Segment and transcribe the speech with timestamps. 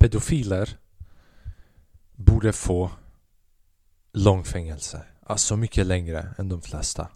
[0.00, 0.78] pedofiler
[2.16, 2.90] borde få
[4.12, 5.02] lång fängelse.
[5.26, 7.08] Alltså mycket längre än de flesta.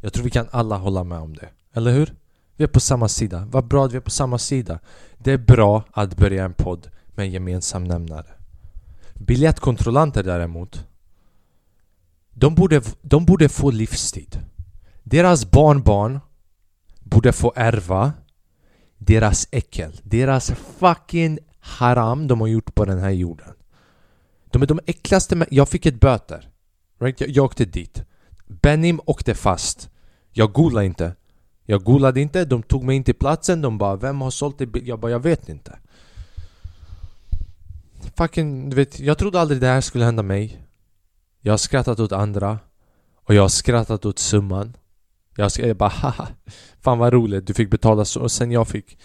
[0.00, 1.48] Jag tror vi kan alla hålla med om det.
[1.72, 2.14] Eller hur?
[2.56, 3.48] Vi är på samma sida.
[3.50, 4.78] Vad bra att vi är på samma sida.
[5.18, 8.26] Det är bra att börja en podd med en gemensam nämnare.
[9.14, 10.86] Biljettkontrollanter däremot
[12.34, 14.38] de borde, de borde få livstid.
[15.02, 16.20] Deras barnbarn
[17.00, 18.12] borde få ärva
[18.98, 20.00] deras äckel.
[20.02, 23.54] Deras fucking haram de har gjort på den här jorden.
[24.50, 26.48] De är de äckligaste Jag fick ett böter.
[27.00, 27.20] Right?
[27.20, 28.04] Jag, jag åkte dit.
[28.46, 29.90] Benim åkte fast.
[30.32, 31.14] Jag googlade inte.
[31.64, 34.82] Jag googlade inte, de tog mig in till platsen, de bara 'Vem har sålt det?'
[34.84, 35.78] Jag bara 'Jag vet inte'
[38.16, 40.66] Fucking, du vet, jag trodde aldrig det här skulle hända mig
[41.40, 42.58] Jag har skrattat åt andra
[43.24, 44.76] Och jag har skrattat åt summan
[45.36, 46.26] Jag, jag bara 'Haha'
[46.80, 48.98] Fan vad roligt, du fick betala så, och sen jag fick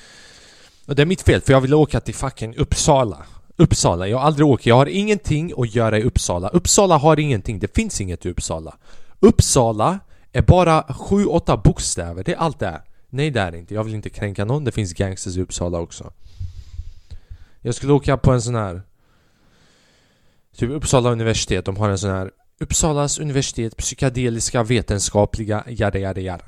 [0.87, 3.25] och det är mitt fel, för jag vill åka till fucking Uppsala.
[3.55, 6.47] Uppsala, jag har aldrig åkt, jag har ingenting att göra i Uppsala.
[6.47, 8.77] Uppsala har ingenting, det finns inget i Uppsala.
[9.19, 9.99] Uppsala
[10.31, 12.81] är bara 7-8 bokstäver, det är allt det är.
[13.09, 15.79] Nej det är det inte, jag vill inte kränka någon, det finns gangsters i Uppsala
[15.79, 16.13] också.
[17.61, 18.81] Jag skulle åka på en sån här
[20.57, 26.45] Typ Uppsala universitet, de har en sån här Uppsalas universitet psykedeliska vetenskapliga jada jada jada.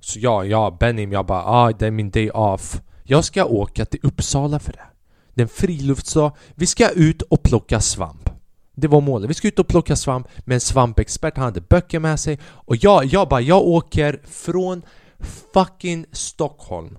[0.00, 2.80] Så ja, ja, Benim, jag bara ah, det är min day off.
[3.06, 4.86] Jag ska åka till Uppsala för det.
[5.34, 8.30] Det är en friluftsdag, vi ska ut och plocka svamp.
[8.74, 9.30] Det var målet.
[9.30, 12.38] Vi ska ut och plocka svamp med en svampexpert, han hade böcker med sig.
[12.44, 14.82] Och jag, jag bara, jag åker från
[15.52, 16.98] fucking Stockholm.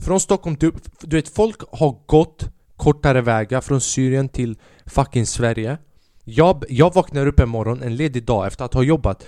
[0.00, 5.78] Från Stockholm till, du vet folk har gått kortare vägar från Syrien till fucking Sverige.
[6.24, 9.26] Jag, jag vaknar upp en morgon, en ledig dag efter att ha jobbat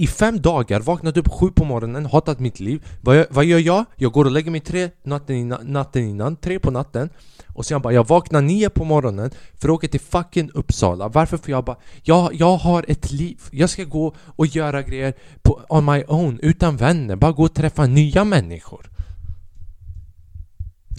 [0.00, 2.86] i fem dagar, vaknat upp sju på morgonen, hatat mitt liv.
[3.00, 3.84] Vad, vad gör jag?
[3.96, 7.10] Jag går och lägger mig tre natten innan, natten innan tre på natten.
[7.54, 11.08] Och sen bara, jag vaknar nio på morgonen för att åka till fucking Uppsala.
[11.08, 11.36] Varför?
[11.36, 13.40] För jag bara, jag, jag har ett liv.
[13.50, 17.16] Jag ska gå och göra grejer på, on my own, utan vänner.
[17.16, 18.90] Bara gå och träffa nya människor.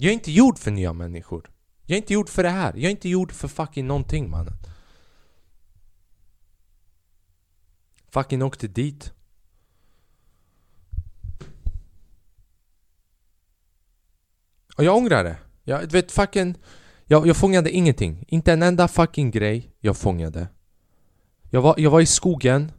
[0.00, 1.50] Jag är inte gjord för nya människor.
[1.86, 4.54] Jag är inte gjord för det här, jag är inte gjord för fucking någonting mannen.
[8.10, 9.12] Fucking åkte dit
[14.80, 15.36] Och jag ångrar det.
[15.64, 16.54] Jag du vet fucking...
[17.04, 18.24] Jag, jag fångade ingenting.
[18.28, 20.48] Inte en enda fucking grej jag fångade.
[21.50, 22.72] Jag var, jag var i skogen.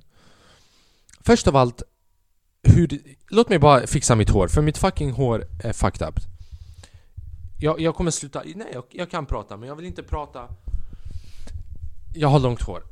[1.20, 1.84] Först av allt,
[2.64, 3.02] hur...
[3.30, 6.16] Låt mig bara fixa mitt hår, för mitt fucking hår är fucked up.
[7.60, 8.44] Jag, jag kommer sluta...
[8.56, 10.48] Nej, jag, jag kan prata, men jag vill inte prata...
[12.14, 12.84] Jag har långt hår.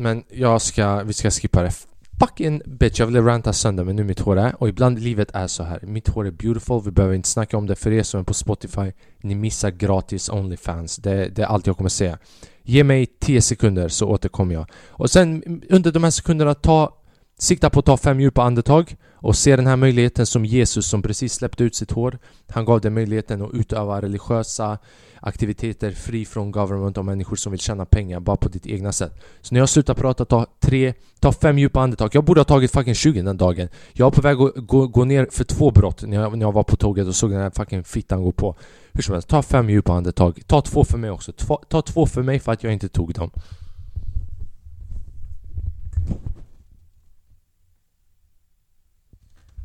[0.00, 1.72] Men jag ska, vi ska skippa det.
[2.20, 4.62] Fucking bitch, jag ville ranta sönder men nu mitt hår är.
[4.62, 5.80] Och ibland livet är så här.
[5.82, 7.76] Mitt hår är beautiful, vi behöver inte snacka om det.
[7.76, 11.76] För er som är på Spotify Ni missar gratis Onlyfans, det, det är allt jag
[11.76, 12.18] kommer säga.
[12.62, 14.66] Ge mig 10 sekunder så återkommer jag.
[14.88, 17.00] Och sen under de här sekunderna, ta
[17.40, 21.02] Sikta på att ta fem djupa andetag och se den här möjligheten som Jesus som
[21.02, 22.18] precis släppte ut sitt hår.
[22.48, 24.78] Han gav dig möjligheten att utöva religiösa
[25.20, 29.22] aktiviteter fri från government och människor som vill tjäna pengar bara på ditt egna sätt.
[29.40, 32.10] Så när jag slutar prata, ta tre, ta fem djupa andetag.
[32.12, 33.68] Jag borde ha tagit fucking 20 den dagen.
[33.92, 36.52] Jag var på väg att gå, gå ner för två brott när jag, när jag
[36.52, 38.56] var på tåget och såg den här fucking fittan gå på.
[38.92, 40.42] Hur som helst, ta fem djupa andetag.
[40.46, 43.14] Ta två för mig också, ta, ta två för mig för att jag inte tog
[43.14, 43.30] dem.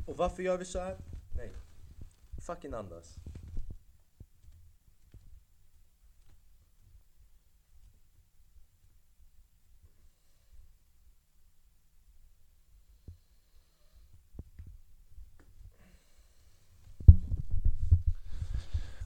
[0.06, 0.98] Och varför gör vi så här?
[1.38, 1.52] Nej.
[2.42, 3.18] Fucking andas.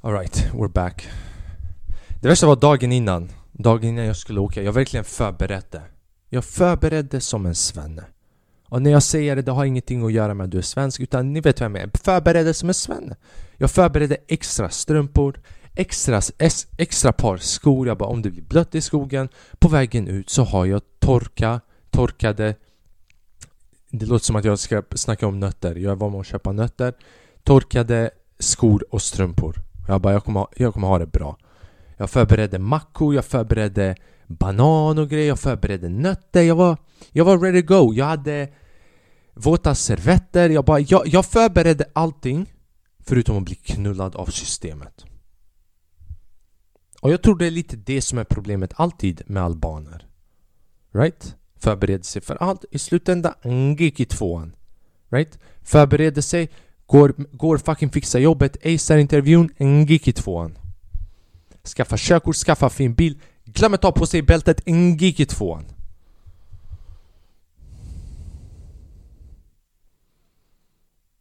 [0.02, 1.08] Alright, we're back.
[2.22, 3.30] Det värsta var dagen innan.
[3.52, 5.82] Dagen innan jag skulle åka, jag verkligen förberedde.
[6.30, 8.04] Jag förberedde som en svenne.
[8.70, 11.00] Och när jag säger det, det har ingenting att göra med att du är svensk
[11.00, 13.16] Utan ni vet vem jag är, förberedde som en svenne.
[13.58, 15.42] Jag förberedde extra strumpor
[15.76, 16.22] Extra,
[16.78, 19.30] extra par skor, jag bara om det blir blött i skogen
[19.60, 22.56] På vägen ut så har jag torka, torkade.
[23.90, 25.76] Det låter som att jag ska snacka om nötter.
[25.76, 26.94] Jag var med och köpa nötter.
[27.44, 28.10] Torkade
[28.40, 31.38] skor och strumpor jag bara, jag kommer, ha, jag kommer ha det bra.
[31.98, 33.96] Jag förberedde mackor, jag förberedde
[34.28, 36.42] banan och grejer, jag förberedde nötter.
[36.42, 36.78] Jag var,
[37.12, 38.50] jag var ready to go, jag hade
[39.34, 40.50] våta servetter.
[40.50, 42.54] Jag bara, jag, jag förberedde allting
[43.10, 45.06] Förutom att bli knullad av systemet.
[47.02, 50.08] Och jag tror det är lite det som är problemet alltid med albaner.
[50.92, 51.36] Right?
[51.56, 54.56] Förbereder sig för allt, i slutändan gick i tvåan.
[55.10, 55.40] Right?
[55.62, 56.50] Förbereder sig
[56.90, 59.50] Går, går fucking fixa jobbet, acear intervjun,
[59.88, 60.58] gick i tvåan
[61.70, 63.18] skaffa körkort, skaffa fin bil.
[63.46, 65.66] Glöm att ta på sig bältet en gig i tvåan.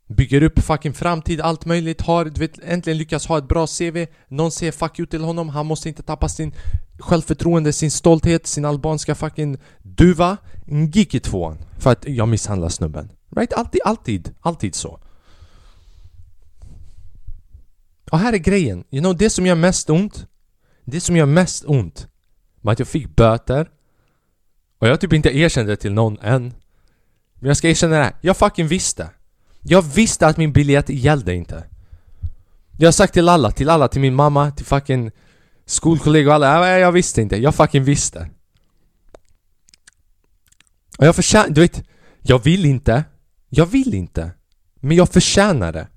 [0.07, 4.07] Bygger upp fucking framtid, allt möjligt, har, du vet, äntligen lyckas ha ett bra CV
[4.29, 6.55] Någon säger 'fuck you' till honom, han måste inte tappa sin
[6.99, 10.37] självförtroende, sin stolthet, sin albanska fucking duva
[10.67, 13.53] En gig i tvåan För att jag misshandlar snubben Right?
[13.53, 15.01] Alltid, alltid, alltid så
[18.11, 20.27] och här är grejen, you know det som gör mest ont
[20.85, 22.09] Det som gör mest ont
[22.61, 23.71] var att jag fick böter.
[24.79, 26.43] Och jag har typ inte erkänt det till någon än.
[27.35, 29.11] Men jag ska erkänna det här, jag fucking visste.
[29.61, 31.65] Jag visste att min biljett gällde inte.
[32.79, 35.11] Jag har sagt till alla, till alla, till min mamma, till fucking
[35.67, 38.31] skolkollegor och alla, jag, jag visste inte, jag fucking visste.
[40.99, 41.85] Och jag förtjänar, du vet,
[42.23, 43.05] jag vill inte.
[43.49, 44.31] Jag vill inte.
[44.75, 45.89] Men jag förtjänar det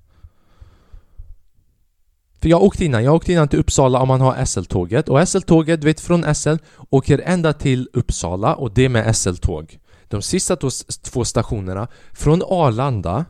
[2.42, 5.82] för jag åkte innan, jag åkte innan till Uppsala om man har SL-tåget och SL-tåget,
[5.82, 6.56] du vet från SL
[6.90, 9.80] åker ända till Uppsala och det med SL-tåg.
[10.08, 10.56] De sista
[11.04, 13.26] två stationerna från Arlanda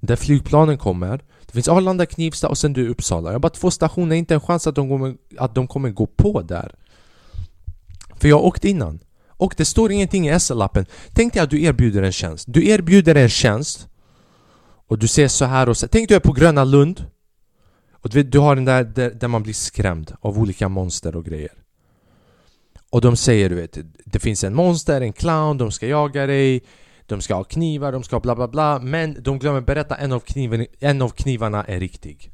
[0.00, 3.28] där flygplanen kommer Det finns Arlanda, Knivsta och sen du Uppsala.
[3.28, 6.06] Jag har bara två stationer, inte en chans att de, kommer, att de kommer gå
[6.06, 6.74] på där.
[8.16, 9.00] För jag åkte innan.
[9.28, 10.86] Och det står ingenting i SL-lappen.
[11.12, 12.44] Tänk dig att du erbjuder en tjänst.
[12.48, 13.88] Du erbjuder en tjänst
[14.88, 15.88] och du ser så här och så.
[15.88, 17.04] Tänk dig på Gröna Lund
[18.02, 21.16] och du vet, du har den där, där, där man blir skrämd av olika monster
[21.16, 21.52] och grejer.
[22.90, 26.60] Och de säger du vet, det finns en monster, en clown, de ska jaga dig
[27.06, 30.12] De ska ha knivar, de ska ha bla bla bla Men de glömmer berätta en
[30.12, 32.32] av, kniven, en av knivarna är riktig.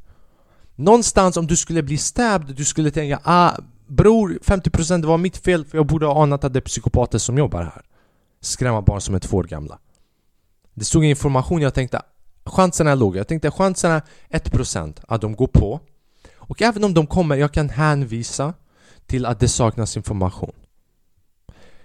[0.74, 5.64] Någonstans om du skulle bli stabbed, du skulle tänka ah Bror, 50% var mitt fel
[5.64, 7.82] för jag borde ha anat att det är psykopater som jobbar här.
[8.40, 9.78] Skrämma barn som är två år gamla.
[10.74, 12.02] Det stod information, jag tänkte
[12.50, 13.20] chanserna är låga.
[13.20, 15.80] Jag tänkte chanserna 1% att de går på.
[16.36, 18.54] Och även om de kommer, jag kan hänvisa
[19.06, 20.52] till att det saknas information.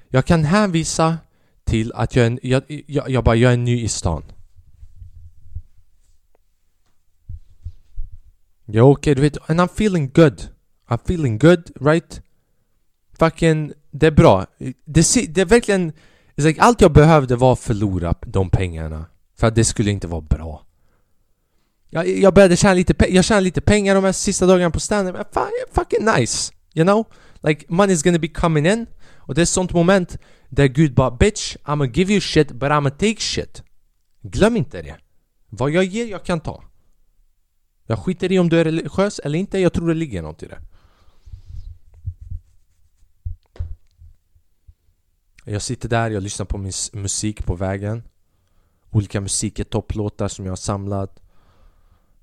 [0.08, 1.18] Jag kan hänvisa
[1.64, 4.24] till att jag är, jag, jag, jag bara, jag är ny i stan.
[8.66, 10.42] Jag åker, du vet, and I'm feeling good.
[10.88, 12.22] I'm feeling good, right?
[13.20, 14.46] Fucking, det är bra.
[14.58, 15.94] Det, det är verkligen,
[16.36, 19.06] like, allt jag behövde var att förlora de pengarna.
[19.42, 20.66] För att det skulle inte vara bra.
[21.90, 25.16] Jag, jag började tjäna lite, jag tjänade lite pengar de här sista dagarna på standup.
[25.72, 26.54] Fucking nice!
[26.74, 27.06] You know?
[27.44, 28.86] Like money's gonna be coming in.
[29.18, 30.18] Och det är ett sånt moment
[30.50, 33.64] där Gud bara Bitch, I'm gonna give you shit but I'm gonna take shit.
[34.22, 34.96] Glöm inte det.
[35.50, 36.64] Vad jag ger, jag kan ta.
[37.86, 40.48] Jag skiter i om du är religiös eller inte, jag tror det ligger något i
[40.48, 40.60] det.
[45.46, 48.04] Jag sitter där, jag lyssnar på min musik på vägen
[48.92, 51.22] olika musik, topplåtar som jag har samlat.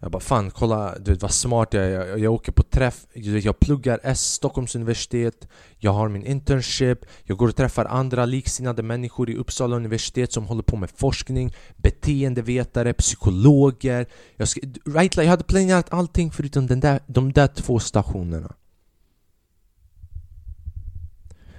[0.01, 1.91] Jag bara fan kolla, du vet vad smart jag är.
[1.91, 5.49] Jag, jag åker på träff, du vet, jag pluggar S, Stockholms universitet.
[5.79, 6.99] Jag har min internship.
[7.25, 11.55] Jag går och träffar andra liksinnade människor i Uppsala universitet som håller på med forskning
[11.77, 14.07] Beteendevetare, psykologer.
[14.37, 18.55] Jag, ska, right, jag hade planerat allting förutom den där, de där två stationerna.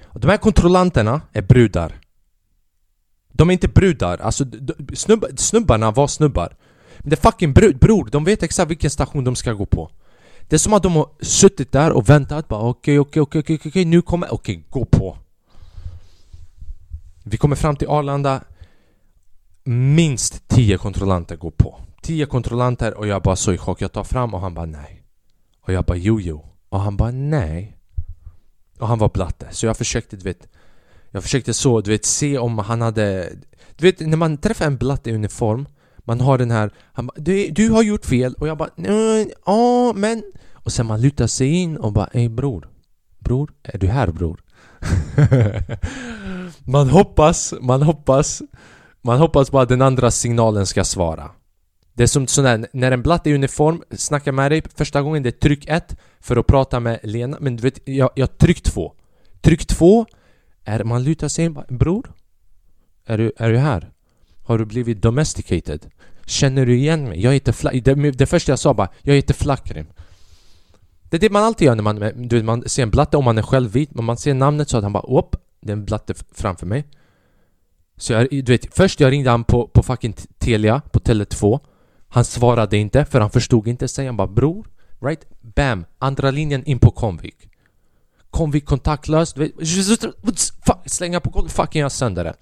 [0.04, 2.00] Och De här kontrollanterna är brudar
[3.40, 4.46] de är inte brudar, alltså
[4.94, 6.56] snubba, snubbarna var snubbar.
[6.98, 9.92] Men det är fucking brud, bror, de vet exakt vilken station de ska gå på.
[10.48, 12.48] Det är som att de har suttit där och väntat.
[12.48, 15.18] Bara okej, okej, okej, okej, okej, nu kommer, okej, gå på.
[17.24, 18.44] Vi kommer fram till Arlanda.
[19.64, 21.80] Minst 10 kontrollanter går på.
[22.02, 24.34] 10 kontrollanter och jag bara så i chock, jag tar fram.
[24.34, 25.04] Och han bara nej.
[25.62, 26.46] Och jag bara jo jo.
[26.70, 27.78] Och han bara nej.
[28.80, 30.48] Och han var blatte, så jag försökte du vet
[31.12, 33.30] jag försökte så, du vet, se om han hade...
[33.76, 36.72] Du vet, när man träffar en blatte i uniform Man har den här...
[36.94, 38.34] Han bara, du, du har gjort fel.
[38.34, 38.70] Och jag bara
[39.46, 40.24] ja men...
[40.54, 42.70] Och sen man lutar sig in och bara Ey bror.
[43.20, 44.44] Bror, är du här bror?
[46.64, 48.42] man hoppas, man hoppas
[49.02, 51.32] Man hoppas bara att den andra signalen ska svara.
[51.94, 55.30] Det är som sådär, när en blatte i uniform snackar med dig första gången det
[55.30, 58.94] är tryck 1 för att prata med Lena Men du vet, jag, jag tryck 2
[59.42, 60.06] Tryck 2
[60.70, 62.12] är, man lutar sig in Bror?
[63.06, 63.92] Är du, är du här?
[64.44, 65.86] Har du blivit domesticated?
[66.26, 67.22] Känner du igen mig?
[67.22, 69.86] Jag heter Fla det, det första jag sa bara Jag heter Flackrim.
[71.04, 73.26] Det är det man alltid gör när man, du vet, man ser en blatte om
[73.26, 75.74] man är själv vit Men man ser namnet så att han bara upp, det är
[75.74, 76.88] en blatte framför mig
[77.98, 81.60] Så jag, du vet, först jag ringde han på, på fucking Telia, på Tele2
[82.08, 84.68] Han svarade inte för han förstod inte Sen han bara Bror,
[85.00, 85.26] right?
[85.42, 85.86] Bam!
[85.98, 87.49] Andra linjen in på Comvik
[88.32, 89.38] Kom vi kontaktlöst,
[90.86, 92.34] slänga på golvet, fucking jag sönder den.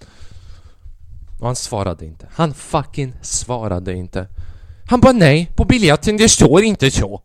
[1.40, 2.28] Och han svarade inte.
[2.32, 4.26] Han fucking svarade inte.
[4.88, 7.22] Han bara nej, på biljetten det står inte så.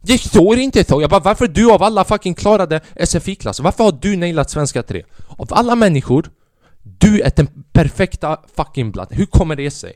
[0.00, 1.00] Det står inte så!
[1.00, 3.60] Jag bara varför du av alla fucking klarade SFI-klass?
[3.60, 5.04] Varför har du nailat svenska 3?
[5.28, 6.30] Av alla människor
[6.82, 9.16] Du är den perfekta fucking blatten.
[9.16, 9.92] Hur kommer det sig?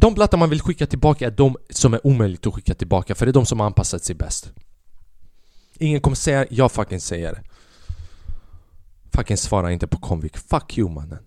[0.00, 3.26] De blattar man vill skicka tillbaka är de som är omöjligt att skicka tillbaka för
[3.26, 4.52] det är de som har anpassat sig bäst.
[5.78, 7.42] Ingen kommer säga jag fucking säger det.
[9.12, 10.36] Fucking svara inte på konvik.
[10.36, 11.24] Fuck you mannen.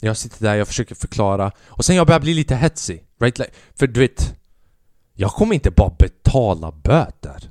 [0.00, 3.04] Jag sitter där, jag försöker förklara och sen jag börjar bli lite hetsig.
[3.20, 3.38] Right?
[3.38, 4.34] like, För du vet,
[5.14, 7.50] jag kommer inte bara betala böter.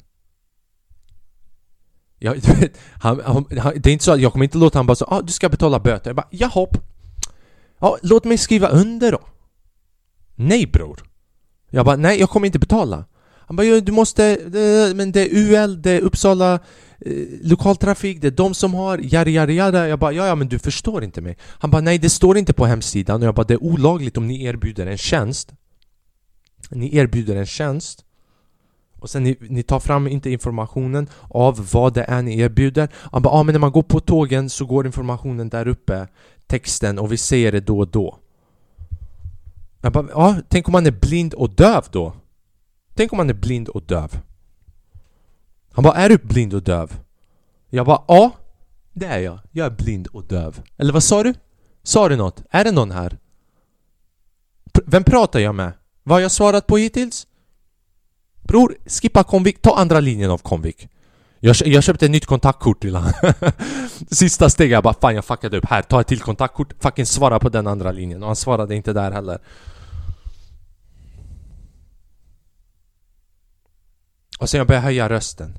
[2.20, 3.46] Jag, du vet, han, han,
[3.76, 5.50] det är inte så att jag kommer inte låta han bara så ah, du ska
[5.50, 6.10] betala böter.
[6.10, 6.78] Jag bara jahopp.
[7.80, 9.20] Ja, låt mig skriva under då.
[10.36, 11.04] Nej bror.
[11.70, 13.06] Jag bara nej, jag kommer inte betala.
[13.48, 14.38] Han bara du måste,
[14.96, 16.54] men det är UL, det är Uppsala
[17.00, 19.90] eh, lokaltrafik, det är de som har jari jari jari.
[19.90, 21.38] Jag bara ja, ja men du förstår inte mig.
[21.42, 24.28] Han bara nej det står inte på hemsidan och jag bara det är olagligt om
[24.28, 25.54] ni erbjuder en tjänst.
[26.70, 28.04] Ni erbjuder en tjänst
[29.00, 32.90] och sen ni, ni tar fram inte informationen av vad det är ni erbjuder.
[32.94, 36.08] Han bara ah men när man går på tågen så går informationen där uppe,
[36.48, 38.18] texten och vi ser det då och då.
[39.82, 42.14] Jag bara ja, tänk om man är blind och döv då?
[42.96, 44.20] Tänk om man är blind och döv?
[45.72, 47.00] Han bara, är du blind och döv?
[47.70, 48.32] Jag bara, ja
[48.94, 49.40] det är jag.
[49.52, 50.62] Jag är blind och döv.
[50.78, 51.34] Eller vad sa du?
[51.84, 52.44] Sa du något?
[52.50, 53.18] Är det någon här?
[54.74, 55.72] P vem pratar jag med?
[56.04, 57.27] Vad har jag svarat på hittills?
[58.48, 60.88] Bror, skippa Comvik, ta andra linjen av Comvik.
[61.40, 63.14] Jag, jag köpte ett nytt kontaktkort till honom.
[64.12, 65.66] Sista steget, jag bara fan jag fuckade upp.
[65.66, 66.74] Här, ta ett till kontaktkort.
[66.80, 68.24] Fucking svara på den andra linjen.
[68.24, 69.40] Och han svarade inte där heller.
[74.40, 75.58] Och sen jag började höja rösten.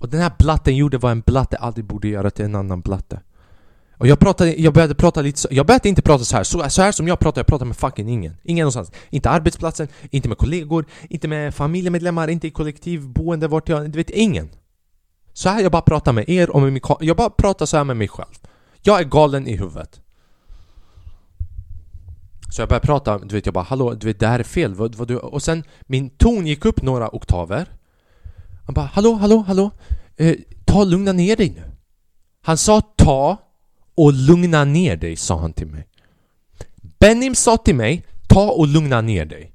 [0.00, 3.20] Och den här blatten gjorde vad en blatte aldrig borde göra till en annan blatte.
[4.02, 6.44] Och jag, pratade, jag började prata lite så, jag började inte prata så här.
[6.44, 8.36] Så, så här som jag pratar, jag pratar med fucking ingen.
[8.44, 8.92] Ingen någonstans.
[9.10, 13.90] Inte arbetsplatsen, inte med kollegor, inte med familjemedlemmar, inte i kollektivboende, vart jag...
[13.90, 14.50] Du vet, ingen.
[15.32, 17.84] Så här jag bara pratar med er och med min Jag bara pratar så här
[17.84, 18.34] med mig själv.
[18.80, 20.00] Jag är galen i huvudet.
[22.54, 24.74] Så jag började prata, du vet jag bara hallå, du vet det här är fel,
[24.74, 25.16] vad, vad du...
[25.16, 27.68] Och sen min ton gick upp några oktaver
[28.66, 29.70] Han bara hallå, hallå, hallå
[30.16, 31.62] eh, Ta lugna ner dig nu
[32.42, 33.38] Han sa ta
[33.94, 35.86] och lugna ner dig, sa han till mig.
[36.98, 39.52] Benim sa till mig ta och lugna ner dig.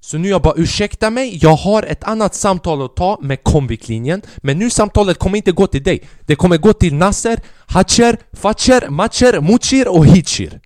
[0.00, 4.22] Så nu jag bara ursäkta mig, jag har ett annat samtal att ta med konviklinjen
[4.36, 6.02] Men nu samtalet kommer inte gå till dig.
[6.20, 10.60] Det kommer gå till Nasser, Hatcher, Fatcher, Matcher, Muchir och Hitchir.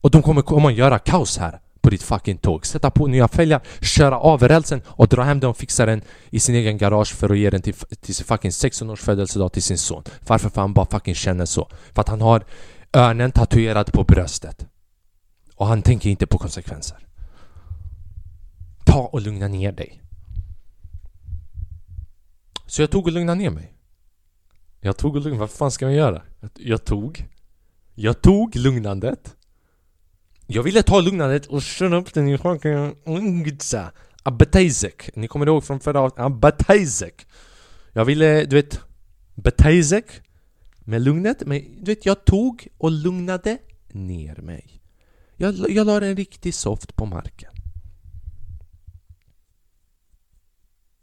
[0.00, 2.66] Och de kommer komma och göra kaos här på ditt fucking tåg.
[2.66, 6.40] Sätta på nya fälgar, köra av rälsen och dra hem den och fixa den i
[6.40, 9.62] sin egen garage för att ge den till, till sin fucking 16 års födelsedag till
[9.62, 10.02] sin son.
[10.26, 10.48] Varför?
[10.48, 11.68] För han bara fucking känner så.
[11.94, 12.44] För att han har
[12.92, 14.66] örnen tatuerad på bröstet.
[15.54, 17.06] Och han tänker inte på konsekvenser.
[18.84, 20.02] Ta och lugna ner dig.
[22.66, 23.72] Så jag tog och lugnade ner mig.
[24.80, 26.22] Jag tog och lugnade, vad fan ska man göra?
[26.54, 27.28] Jag tog
[27.94, 29.34] Jag tog lugnandet
[30.50, 33.92] jag ville ta lugnandet och köra upp den i fucking Ungitsa
[35.14, 36.24] Ni kommer ihåg från förra avsnittet?
[36.24, 37.26] Abatezek
[37.92, 38.80] Jag ville, du vet
[39.34, 40.04] Betezek
[40.78, 44.82] Med lugnet, men du vet jag tog och lugnade ner mig.
[45.36, 47.50] Jag, jag la en riktigt soft på marken.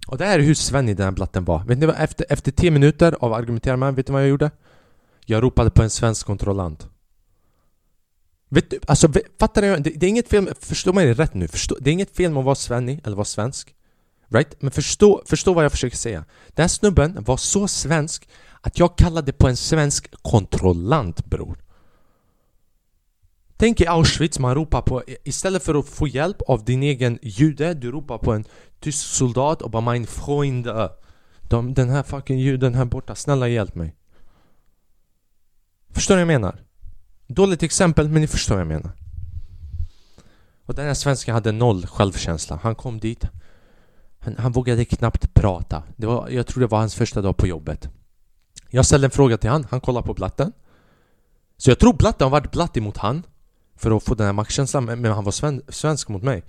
[0.08, 1.64] Och det här är hur svennig den här blatten var.
[1.64, 4.52] Vet ni vad, efter, efter 10 minuter av argumenterande vet ni vad jag gjorde?
[5.26, 6.90] Jag ropade på en svensk kontrollant.
[8.56, 9.10] Vet du, alltså
[9.40, 9.76] fattar du?
[9.76, 12.40] Det, det är inget fel, förstå mig rätt nu, förstå, det är inget fel med
[12.40, 13.76] att vara svennig eller vara svensk
[14.30, 14.62] Right?
[14.62, 18.30] Men förstå, förstå vad jag försöker säga Den här snubben var så svensk
[18.62, 21.58] att jag kallade på en svensk kontrollant bror
[23.58, 27.74] Tänk i Auschwitz, man ropar på Istället för att få hjälp av din egen jude
[27.74, 28.46] Du ropar på en
[28.80, 30.68] tysk soldat och bara 'Mein Freund!”
[31.50, 33.96] De, Den här fucking juden här borta, snälla hjälp mig
[35.90, 36.65] Förstår du vad jag menar?
[37.28, 38.92] Dåligt exempel, men ni förstår vad jag menar.
[40.66, 42.60] Och den här svensken hade noll självkänsla.
[42.64, 43.26] Han kom dit.
[44.20, 45.84] Han, han vågade knappt prata.
[45.96, 47.90] Det var, jag tror det var hans första dag på jobbet.
[48.70, 50.52] Jag ställde en fråga till han, han kollade på blatten.
[51.58, 53.24] Så jag tror blatten har varit blatt emot han.
[53.76, 56.44] För att få den här maktkänslan, men han var sven, svensk mot mig.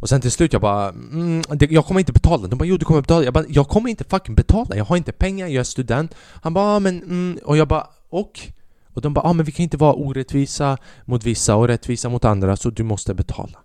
[0.00, 2.48] Och sen till slut jag bara mm, Jag kommer inte betala.
[2.48, 3.24] De bara jo du kommer betala.
[3.24, 4.76] Jag bara jag kommer inte fucking betala.
[4.76, 6.14] Jag har inte pengar, jag är student.
[6.42, 7.38] Han bara ah, men mm.
[7.44, 8.52] Och jag bara och?
[8.98, 12.24] Och de bara ah, men vi kan inte vara orättvisa mot vissa och rättvisa mot
[12.24, 13.58] andra så du måste betala.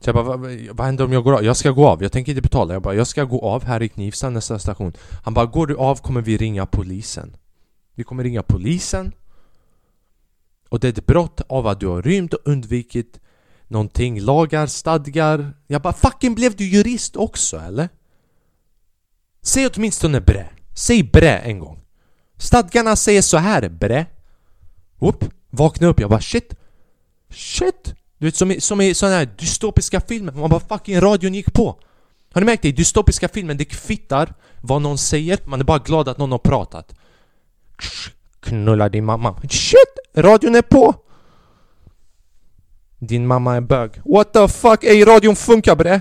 [0.00, 0.40] Så jag bara, vad,
[0.70, 1.44] vad händer om jag går av?
[1.44, 2.72] Jag ska gå av, jag tänker inte betala.
[2.72, 4.92] Jag bara, jag ska gå av här i Knivsta nästa station.
[5.24, 7.36] Han bara, går du av kommer vi ringa polisen.
[7.94, 9.12] Vi kommer ringa polisen.
[10.68, 13.20] Och det är ett brott av att du har rymt och undvikit
[13.68, 15.54] någonting, lagar, stadgar.
[15.66, 17.88] Jag bara fucking blev du jurist också eller?
[19.42, 20.46] Säg åtminstone bre.
[20.74, 21.85] Säg bre en gång.
[22.38, 24.06] Stadgarna säger så här bre.
[24.98, 26.54] Upp, Vakna upp, jag bara shit.
[27.30, 27.94] Shit!
[28.18, 31.52] Du vet som i, som i sådana här dystopiska filmer, man bara fucking radion gick
[31.52, 31.78] på.
[32.32, 32.68] Har ni märkt det?
[32.68, 36.38] I dystopiska filmer, det kvittar vad någon säger, man är bara glad att någon har
[36.38, 36.94] pratat.
[38.40, 39.40] Knulla din mamma.
[39.50, 39.98] Shit!
[40.14, 40.94] Radion är på!
[42.98, 44.00] Din mamma är bög.
[44.04, 44.84] What the fuck?
[44.84, 46.00] Ey, radion funkar bre!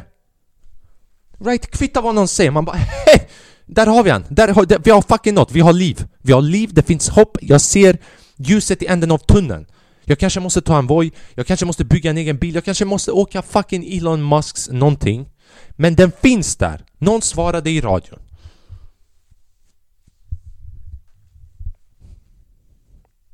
[1.40, 2.76] Right, kvitta vad någon säger, man bara
[3.06, 3.25] hej!
[3.66, 4.24] Där har vi han!
[4.30, 6.08] Där har, där, vi har fucking något, vi har liv!
[6.22, 7.98] Vi har liv, det finns hopp, jag ser
[8.38, 9.66] ljuset i änden av tunneln.
[10.04, 12.86] Jag kanske måste ta en Voi, jag kanske måste bygga en egen bil, jag kanske
[12.86, 15.30] måste åka fucking Elon Musks någonting.
[15.72, 16.86] Men den finns där!
[16.98, 18.20] Någon svarade i radion.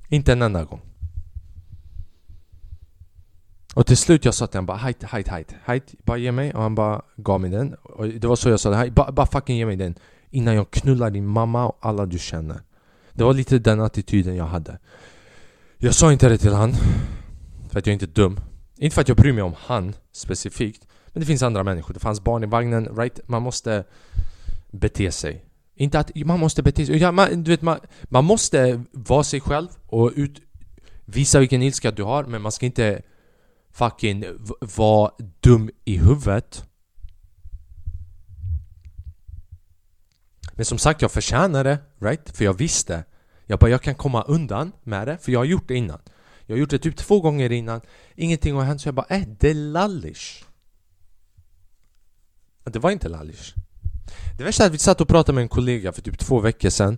[0.10, 0.82] Inte en enda gång.
[3.74, 6.54] Och till slut jag sa till honom bara hajt, hajt, hajt, hajt, bara ge mig
[6.54, 7.74] och han bara gav mig den.
[7.74, 9.96] Och det var så jag sa det, bara, bara fucking ge mig den.
[10.32, 12.62] Innan jag knullar din mamma och alla du känner.
[13.14, 14.78] Det var lite den attityden jag hade.
[15.78, 16.74] Jag sa inte det till han.
[17.70, 18.40] För att jag är inte dum.
[18.78, 20.88] Inte för att jag bryr mig om han specifikt.
[21.08, 21.94] Men det finns andra människor.
[21.94, 23.20] Det fanns barn i vagnen, right?
[23.28, 23.84] Man måste
[24.72, 25.46] bete sig.
[25.76, 26.98] Inte att man måste bete sig.
[26.98, 30.42] Ja, man, du vet, man, man måste vara sig själv och ut,
[31.06, 32.24] visa vilken ilska du har.
[32.24, 33.02] Men man ska inte
[33.74, 34.26] fucking
[34.76, 36.66] vara dum i huvudet.
[40.54, 42.38] Men som sagt, jag förtjänar det, right?
[42.38, 43.04] För jag visste.
[43.46, 46.00] Jag bara, jag kan komma undan med det, för jag har gjort det innan.
[46.46, 47.82] Jag har gjort det typ två gånger innan.
[48.16, 50.44] Ingenting har hänt, så jag bara, äh, det är lallish.
[52.64, 53.54] Det var inte lallish.
[54.38, 56.70] Det värsta är att vi satt och pratade med en kollega för typ två veckor
[56.70, 56.98] sedan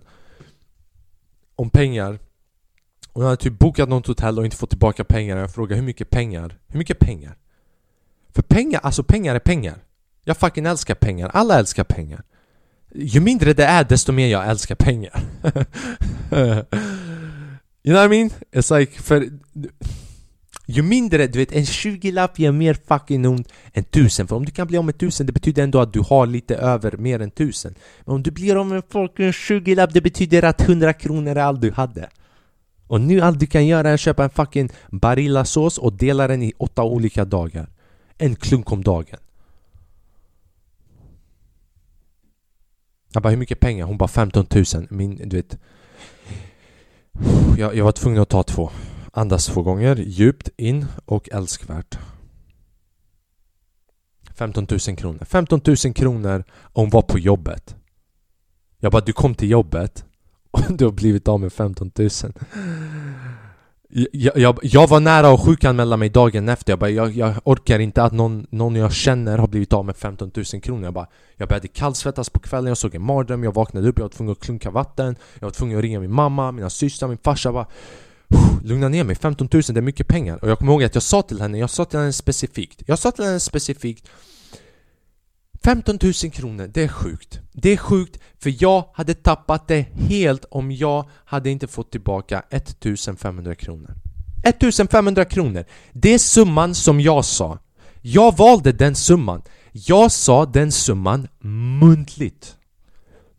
[1.56, 2.18] om pengar
[3.12, 5.36] och jag hade typ bokat något hotell och inte fått tillbaka pengar.
[5.36, 6.58] Jag frågade hur mycket pengar?
[6.66, 7.38] Hur mycket pengar?
[8.34, 9.84] För pengar, alltså pengar är pengar.
[10.24, 11.30] Jag fucking älskar pengar.
[11.34, 12.22] Alla älskar pengar.
[12.94, 15.20] Ju mindre det är, desto mer jag älskar pengar.
[16.32, 16.64] you
[17.84, 18.30] know what I mean?
[18.52, 19.28] It's like, för...
[20.66, 24.52] Ju mindre, du vet en 20-lapp ger mer fucking ont än tusen För om du
[24.52, 27.30] kan bli av med tusen, det betyder ändå att du har lite över mer än
[27.30, 31.42] tusen Men om du blir av med fucking 20-lapp, det betyder att 100 kronor är
[31.42, 32.08] allt du hade
[32.86, 36.42] och nu allt du kan göra är att köpa en fucking Barilla-sås och dela den
[36.42, 37.68] i åtta olika dagar.
[38.18, 39.18] En klunk om dagen.
[43.14, 43.86] Jag bara, hur mycket pengar?
[43.86, 44.86] Hon bara 15 000.
[44.90, 45.58] Min, du vet.
[47.58, 48.70] Jag, jag var tvungen att ta två.
[49.12, 51.98] Andas två gånger, djupt in och älskvärt.
[54.34, 55.24] 15 000 kronor.
[55.24, 57.76] 15 000 kronor och hon var på jobbet.
[58.80, 60.04] Jag bara, du kom till jobbet
[60.50, 62.10] och du har blivit av med 15 000
[64.12, 67.78] jag, jag, jag var nära att sjukanmäla mig dagen efter, jag, bara, jag, jag orkar
[67.78, 70.84] inte att någon, någon jag känner har blivit av med 15 000 kronor.
[70.84, 74.04] Jag, bara, jag började kallsvettas på kvällen, jag såg en mardröm, jag vaknade upp, jag
[74.04, 77.18] var tvungen att klunka vatten Jag var tvungen att ringa min mamma, mina systrar, min
[77.18, 77.52] farsa.
[77.52, 77.66] Bara,
[78.64, 80.44] Lugna ner mig, 15 000 det är mycket pengar.
[80.44, 82.98] Och jag kommer ihåg att jag sa till henne, jag sa till henne specifikt Jag
[82.98, 84.08] sa till henne specifikt
[85.64, 87.40] 15 000 kronor, det är sjukt.
[87.52, 92.42] Det är sjukt för jag hade tappat det helt om jag hade inte fått tillbaka
[92.50, 93.94] 1500 kronor.
[94.44, 97.58] 1500 kronor, det är summan som jag sa.
[98.00, 99.42] Jag valde den summan.
[99.72, 101.28] Jag sa den summan
[101.80, 102.56] muntligt.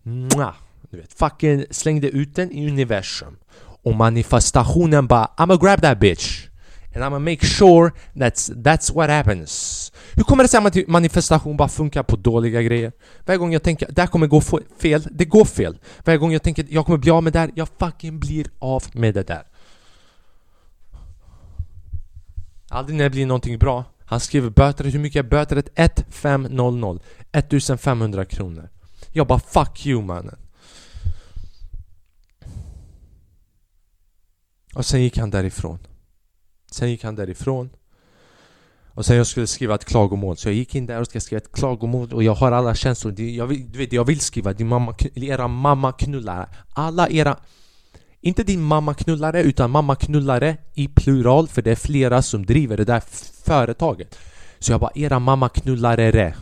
[0.03, 0.55] Mwah.
[0.91, 3.38] Du vet, fucking slängde ut den i universum.
[3.83, 6.47] Och manifestationen bara I'm gonna grab that bitch.
[6.95, 9.91] And I'm gonna make sure that's, that's what happens.
[10.13, 12.91] Hur kommer det sig att manifestation bara funkar på dåliga grejer?
[13.25, 14.41] Varje gång jag tänker det här kommer gå
[14.79, 15.77] fel, det går fel.
[16.05, 18.84] Varje gång jag tänker jag kommer bli av med det här, jag fucking blir av
[18.93, 19.43] med det där.
[22.69, 23.84] Aldrig när det blir någonting bra.
[24.05, 25.69] Han skriver böter, hur mycket är böteret?
[25.75, 26.99] 1500
[27.31, 28.69] 1500 kronor.
[29.12, 30.38] Jag bara fuck you mannen.
[34.75, 35.79] Och sen gick han därifrån.
[36.75, 37.69] Sen gick han därifrån.
[38.88, 41.38] Och sen jag skulle skriva ett klagomål, så jag gick in där och ska skriva
[41.38, 42.13] ett klagomål.
[42.13, 43.21] Och jag har alla känslor.
[43.21, 44.53] Jag vill, Du vet, jag vill skriva.
[44.53, 47.38] Din mamma, era mamma knullare Alla era
[48.21, 51.47] Inte din mamma knullare utan mamma knullare i plural.
[51.47, 53.03] För det är flera som driver det där
[53.45, 54.19] företaget.
[54.59, 56.35] Så jag bara, era mamma knullare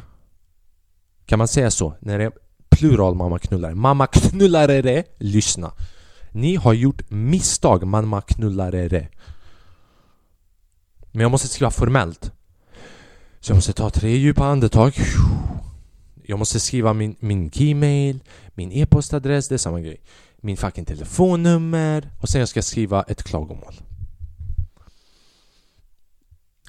[1.26, 1.94] Kan man säga så?
[2.00, 2.32] När det är
[2.70, 5.72] plural mamma knullare Mamma knullare, lyssna.
[6.32, 9.08] Ni har gjort misstag mamma knullare
[11.14, 12.32] men jag måste skriva formellt
[13.44, 14.94] så jag måste ta tre djupa andetag.
[16.24, 18.20] Jag måste skriva min, min gmail,
[18.54, 20.02] min e-postadress, det är samma grej.
[20.38, 23.74] Min fucking telefonnummer och sen jag ska skriva ett klagomål.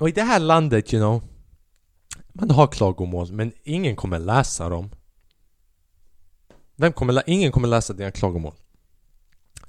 [0.00, 1.22] Och i det här landet, you know
[2.32, 4.90] Man har klagomål, men ingen kommer läsa dem
[6.76, 8.54] Vem kommer lä ingen kommer läsa dina klagomål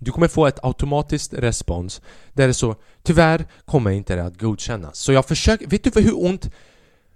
[0.05, 2.01] du kommer få ett automatiskt respons
[2.33, 4.97] där det så Tyvärr kommer inte det att godkännas.
[4.97, 6.49] Så jag försöker, vet du för hur ont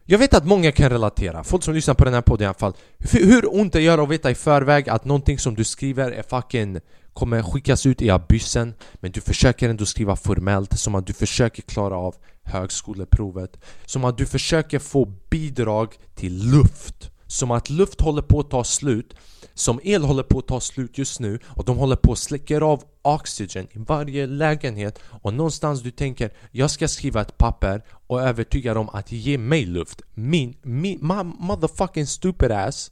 [0.05, 2.53] jag vet att många kan relatera, folk som lyssnar på den här podden i alla
[2.53, 2.73] fall.
[2.99, 6.79] Hur ont det gör att veta i förväg att någonting som du skriver är fucking
[7.13, 11.61] kommer skickas ut i abyssen Men du försöker ändå skriva formellt som att du försöker
[11.61, 17.11] klara av högskoleprovet Som att du försöker få bidrag till luft.
[17.29, 19.13] Som att luft håller på att ta slut.
[19.53, 21.39] Som el håller på att ta slut just nu.
[21.45, 24.99] Och de håller på att släcka av oxygen i varje lägenhet.
[25.21, 29.65] Och någonstans du tänker jag ska skriva ett papper och övertyga dem att ge mig
[29.65, 30.01] luft.
[30.13, 32.91] Min, min, my motherfucking stupid ass.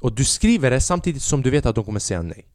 [0.00, 2.46] Och du skriver det samtidigt som du vet att de kommer säga nej.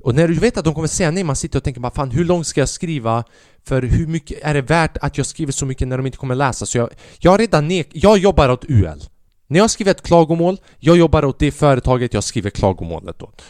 [0.00, 2.10] Och när du vet att de kommer säga nej, man sitter och tänker bara fan
[2.10, 3.24] hur långt ska jag skriva?
[3.64, 6.34] För hur mycket är det värt att jag skriver så mycket när de inte kommer
[6.34, 6.66] läsa?
[6.66, 9.02] Så jag, jag har redan nek jag jobbar åt UL
[9.50, 13.42] när jag skriver ett klagomål, jag jobbar åt det företaget jag skriver klagomålet åt.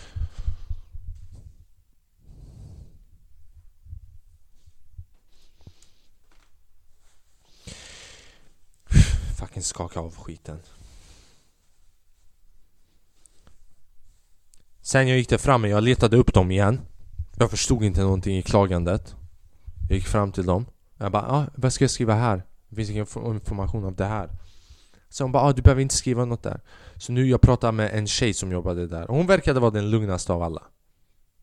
[9.39, 10.59] Fucking skaka av skiten.
[14.81, 16.81] Sen jag gick där fram jag letade upp dem igen.
[17.39, 19.15] Jag förstod inte någonting i klagandet.
[19.89, 20.67] Jag gick fram till dem.
[20.99, 22.43] Jag bara ah, vad ska jag skriva här?
[22.69, 24.31] Det finns ingen information om det här.
[25.09, 26.61] Så hon bara ah, du behöver inte skriva något där.
[26.97, 29.07] Så nu jag pratar med en tjej som jobbade där.
[29.07, 30.63] Hon verkade vara den lugnaste av alla.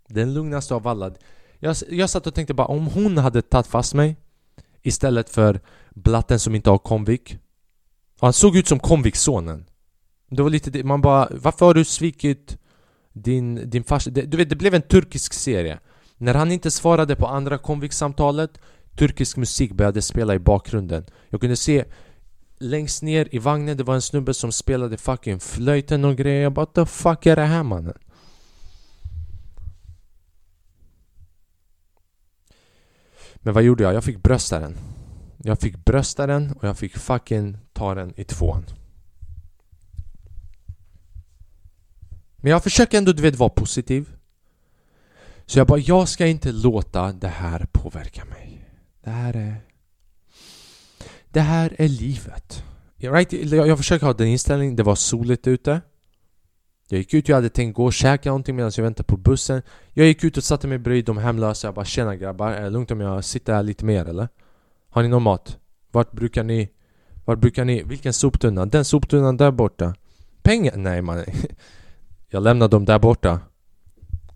[0.07, 1.11] Den lugnaste av alla.
[1.59, 4.17] Jag, jag satt och tänkte bara om hon hade tagit fast mig
[4.81, 7.37] Istället för blatten som inte har komvik
[8.19, 9.65] Han såg ut som konviksonen
[10.29, 12.57] Det var lite man bara Varför har du svikit
[13.13, 15.79] din, din farsa, du vet det blev en turkisk serie.
[16.17, 18.59] När han inte svarade på andra konvikssamtalet
[18.97, 21.05] Turkisk musik började spela i bakgrunden.
[21.29, 21.85] Jag kunde se
[22.57, 26.43] Längst ner i vagnen, det var en snubbe som spelade fucking flöjten och grejer.
[26.43, 27.97] Jag bara what the fuck är det här mannen?
[33.35, 33.93] Men vad gjorde jag?
[33.93, 34.77] Jag fick brösta den
[35.37, 38.65] Jag fick brösta den och jag fick fucking ta den i tvåan.
[42.37, 44.15] Men jag försöker ändå du vet vara positiv.
[45.45, 48.69] Så jag bara, jag ska inte låta det här påverka mig.
[49.03, 49.61] Det här är...
[51.35, 52.63] Det här är livet
[52.97, 53.33] right?
[53.51, 55.81] Jag försöker ha den inställningen, det var soligt ute
[56.89, 59.61] Jag gick ut, jag hade tänkt gå och käka någonting medan jag väntade på bussen
[59.93, 62.69] Jag gick ut och satte mig bredvid de hemlösa, jag bara 'Tjena grabbar, är det
[62.69, 64.27] lugnt om jag sitter här lite mer eller?
[64.89, 65.57] Har ni någon mat?
[65.91, 66.69] Vart brukar ni?
[67.25, 67.83] Vart brukar ni?
[67.83, 68.65] Vilken soptunna?
[68.65, 69.95] Den soptunnan där borta
[70.43, 70.77] Pengar?
[70.77, 71.23] Nej man
[72.29, 73.39] Jag lämnar dem där borta.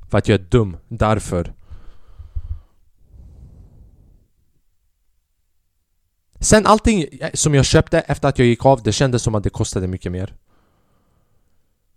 [0.09, 1.53] För att jag är dum, därför.
[6.39, 9.49] Sen allting som jag köpte efter att jag gick av, det kändes som att det
[9.49, 10.35] kostade mycket mer.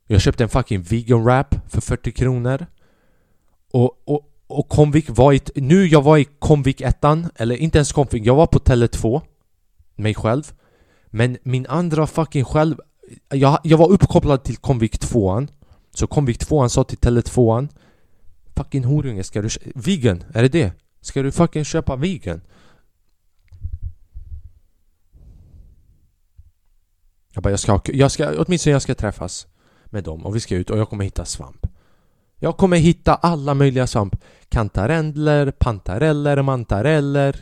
[0.07, 2.67] Jag köpte en fucking vegan wrap för 40 kronor.
[3.71, 5.41] Och, och, och Comvik var i...
[5.55, 9.23] Nu jag var i Comvik 1 eller inte ens Comvik, jag var på Tele 2.
[9.97, 10.53] Mig själv.
[11.07, 12.77] Men min andra fucking själv...
[13.29, 15.47] Jag, jag var uppkopplad till Comvik 2
[15.95, 17.69] så Comvik 2 sa till Tele 2
[18.57, 20.73] Fucking horunge, ska du Vegan, är det det?
[21.01, 22.41] Ska du fucking köpa vegan?
[27.33, 29.47] Jag bara, jag ska, jag ska, åtminstone jag ska träffas
[29.85, 31.67] med dem och vi ska ut och jag kommer hitta svamp.
[32.39, 34.17] Jag kommer hitta alla möjliga svamp.
[34.49, 37.37] Kantareller, pantareller, mantareller.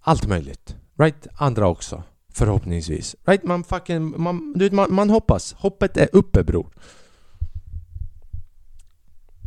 [0.00, 0.76] Allt möjligt.
[0.98, 1.26] Right?
[1.34, 2.02] Andra också.
[2.32, 3.16] Förhoppningsvis.
[3.24, 3.44] Right?
[3.44, 5.52] Man fucking, man, du vet, man, man hoppas.
[5.52, 6.66] Hoppet är uppe bror.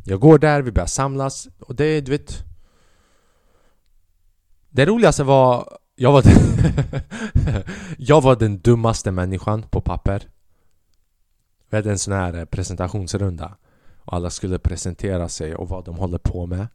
[0.06, 1.48] Jag går där, vi börjar samlas.
[1.60, 2.44] Och det, du vet
[4.76, 7.64] Det roligaste var jag var den,
[7.98, 10.28] jag var den dummaste människan på papper.
[11.70, 13.58] Vi hade en sån här eh, presentationsrunda.
[13.98, 16.68] Och alla skulle presentera sig och vad de håller på med.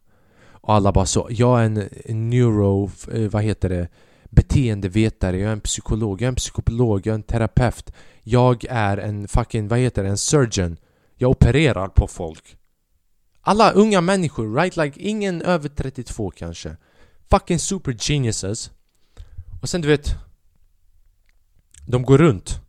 [0.51, 3.87] Och alla bara så, jag är en neuro, eh, vad heter det
[4.23, 7.93] beteendevetare, jag är en psykolog, jag är en psykolog, jag är en terapeut.
[8.23, 10.77] Jag är en fucking, vad heter det, en surgeon.
[11.15, 12.57] Jag opererar på folk.
[13.41, 14.77] Alla unga människor, right?
[14.77, 16.75] Like ingen över 32 kanske.
[17.29, 18.71] Fucking super geniuses.
[19.61, 20.15] Och sen du vet
[21.85, 22.61] De går runt.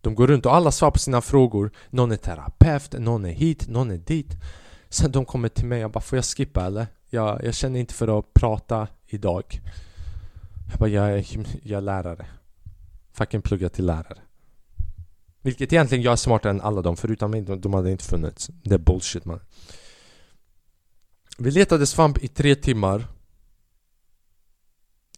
[0.00, 1.70] De går runt och alla svarar på sina frågor.
[1.90, 4.30] Någon är terapeut, någon är hit, någon är dit.
[4.88, 6.86] Sen de kommer till mig, jag bara får jag skippa eller?
[7.10, 9.60] Jag, jag känner inte för att prata idag.
[10.70, 11.26] Jag bara, jag är,
[11.62, 12.26] jag är lärare.
[13.12, 14.18] Fucking plugga till lärare.
[15.42, 18.50] Vilket egentligen jag är smartare än alla dem, förutom mig, de, de hade inte funnits.
[18.62, 19.40] Det är bullshit man.
[21.38, 23.06] Vi letade svamp i tre timmar.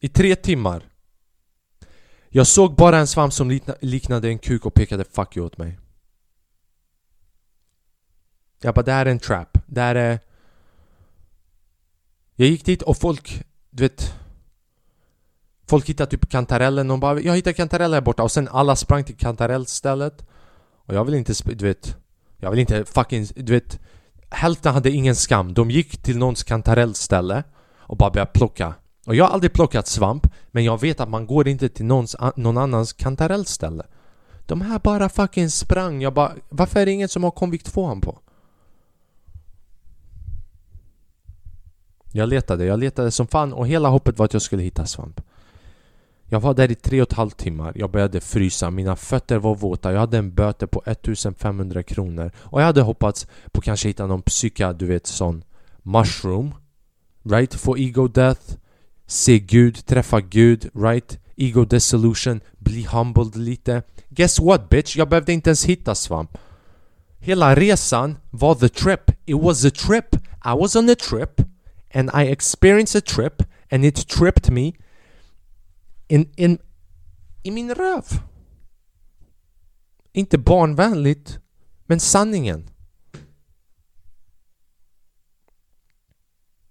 [0.01, 0.89] I tre timmar.
[2.29, 5.79] Jag såg bara en svamp som liknade en kuk och pekade 'fuck you' åt mig.
[8.61, 10.21] Jag bara, det här är en trap, det här är...
[12.35, 14.15] Jag gick dit och folk, du vet
[15.67, 19.05] Folk hittade typ kantarellen, och bara 'Jag hittade kantareller här borta' och sen alla sprang
[19.05, 20.27] till kantarellstället.
[20.87, 21.97] Och jag vill inte, du vet
[22.37, 23.81] Jag vill inte fucking, du vet
[24.31, 27.45] Hälften hade ingen skam, de gick till någons kantarellställe
[27.77, 28.75] och bara började plocka.
[29.09, 32.17] Och jag har aldrig plockat svamp, men jag vet att man går inte till någons,
[32.37, 33.87] någon annans kantarellställe.
[34.47, 38.01] De här bara fucking sprang, jag bara Varför är det ingen som har konvikt tvåan
[38.01, 38.19] på?
[42.13, 45.21] Jag letade, jag letade som fan och hela hoppet var att jag skulle hitta svamp.
[46.25, 49.55] Jag var där i tre och ett halvt timmar, jag började frysa, mina fötter var
[49.55, 52.31] våta, jag hade en böter på 1500 kronor.
[52.39, 55.45] Och jag hade hoppats på kanske hitta någon psyka, du vet sån
[55.83, 56.55] Mushroom.
[57.23, 57.55] Right?
[57.55, 58.59] For ego death.
[59.11, 61.19] Se Gud, träffa Gud, right?
[61.37, 64.97] Ego dissolution, bli humbled lite Guess what bitch?
[64.97, 66.39] Jag behövde inte ens hitta svamp
[67.19, 71.41] Hela resan var the trip It was a trip I was on a trip
[71.95, 74.73] and I experienced a trip and it tripped me
[76.09, 76.59] in, in,
[77.43, 78.05] i min röv.
[80.13, 81.39] Inte barnvänligt,
[81.87, 82.71] men sanningen.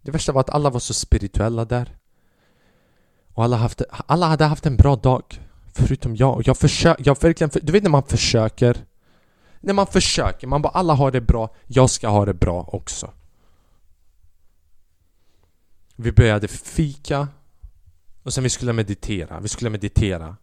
[0.01, 1.97] Det värsta var att alla var så spirituella där.
[3.37, 5.41] Och alla, haft, alla hade haft en bra dag.
[5.73, 6.41] Förutom jag.
[6.45, 8.77] Jag försöker, jag verkligen, du vet när man försöker.
[9.59, 13.09] När man försöker, man bara alla har det bra, jag ska ha det bra också.
[15.95, 17.27] Vi började fika
[18.23, 20.35] och sen vi skulle meditera, vi skulle meditera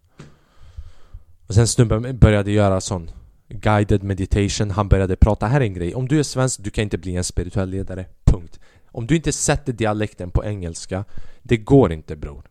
[1.47, 3.11] Och sen snubben började göra sån
[3.49, 6.85] Guided meditation, han började prata, här är en grej Om du är svensk, du kan
[6.85, 11.05] inte bli en spirituell ledare, punkt Om du inte sätter dialekten på engelska
[11.43, 12.45] Det går inte bror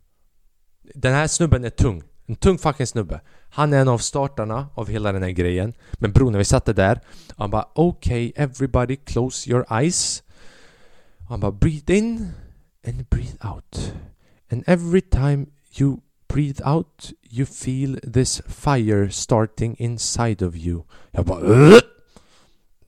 [0.94, 4.90] den här snubben är tung En tung fucking snubbe Han är en av startarna av
[4.90, 7.00] hela den här grejen Men bror, när vi satte där
[7.38, 10.24] Han bara okej, okay, everybody close your eyes
[11.30, 12.34] Han bara breathe in
[12.86, 13.94] and breathe out.
[14.52, 15.48] And every time
[15.80, 20.84] you breathe out you feel this fire starting inside of you.
[21.12, 21.74] Jag bara äh?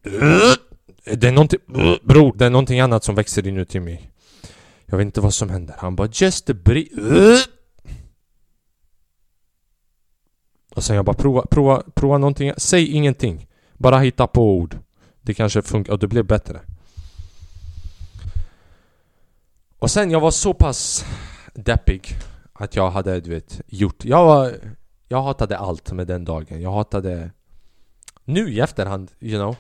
[0.04, 0.56] Äh?
[1.16, 1.60] Det är någonting,
[2.04, 4.12] bror, det är någonting annat som växer inuti mig.
[4.86, 5.76] Jag vet inte vad som händer.
[5.78, 7.38] Han bara just breathe
[10.76, 12.54] Och sen jag bara prova, prova, prova någonting.
[12.58, 13.48] Säg ingenting.
[13.74, 14.78] Bara hitta på ord.
[15.22, 16.60] Det kanske funkar och det blev bättre.
[19.80, 21.06] Och sen jag var så pass
[21.54, 22.16] deppig
[22.54, 24.54] att jag hade du vet gjort Jag var
[25.08, 27.32] Jag hatade allt med den dagen Jag hatade
[28.24, 29.56] Nu i efterhand, you know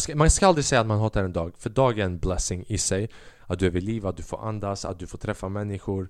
[0.00, 2.64] ska, Man ska aldrig säga att man hatar en dag För dagen är en blessing
[2.66, 3.08] i sig
[3.40, 6.08] Att du är vid liv, att du får andas, att du får träffa människor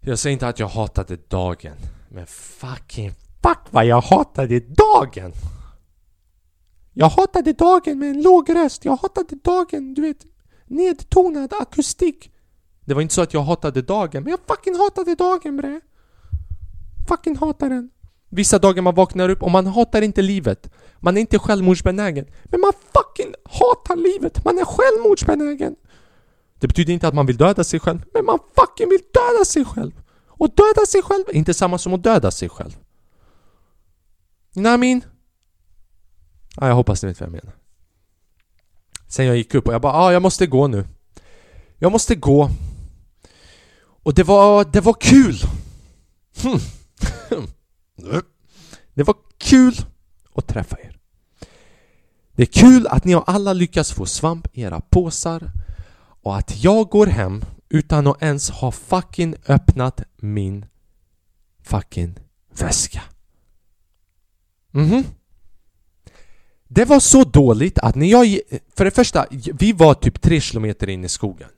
[0.00, 1.76] Jag säger inte att jag hatade dagen
[2.08, 3.10] men fucking
[3.42, 5.32] fuck vad jag hatade dagen!
[6.92, 10.26] Jag hatade dagen med en låg röst Jag hatade dagen, du vet
[10.66, 12.32] Nedtonad akustik.
[12.84, 15.80] Det var inte så att jag hatade dagen, men jag fucking hatade dagen bre.
[17.08, 17.90] Fucking hatar den.
[18.28, 20.70] Vissa dagar man vaknar upp och man hatar inte livet.
[20.98, 22.26] Man är inte självmordsbenägen.
[22.44, 24.44] Men man fucking hatar livet.
[24.44, 25.76] Man är självmordsbenägen.
[26.58, 29.64] Det betyder inte att man vill döda sig själv, men man fucking vill döda sig
[29.64, 29.92] själv.
[30.38, 32.72] Och döda sig själv är inte samma som att döda sig själv.
[34.54, 35.04] You know what I mean?
[36.56, 37.56] Ja, jag hoppas ni vet vad jag menar.
[39.08, 40.84] Sen jag gick upp och jag bara ah, jag måste gå nu
[41.78, 42.50] Jag måste gå
[44.02, 45.36] Och det var, det var kul!
[46.42, 46.58] Hm.
[48.94, 49.74] Det var kul
[50.34, 50.98] att träffa er
[52.32, 55.50] Det är kul att ni har alla lyckats få svamp i era påsar
[56.22, 60.66] och att jag går hem utan att ens ha fucking öppnat min
[61.62, 62.18] fucking
[62.58, 63.02] väska.
[64.70, 64.92] Mhm.
[64.92, 65.04] Mm
[66.68, 68.38] det var så dåligt att när jag...
[68.76, 71.48] För det första, vi var typ tre kilometer in i skogen.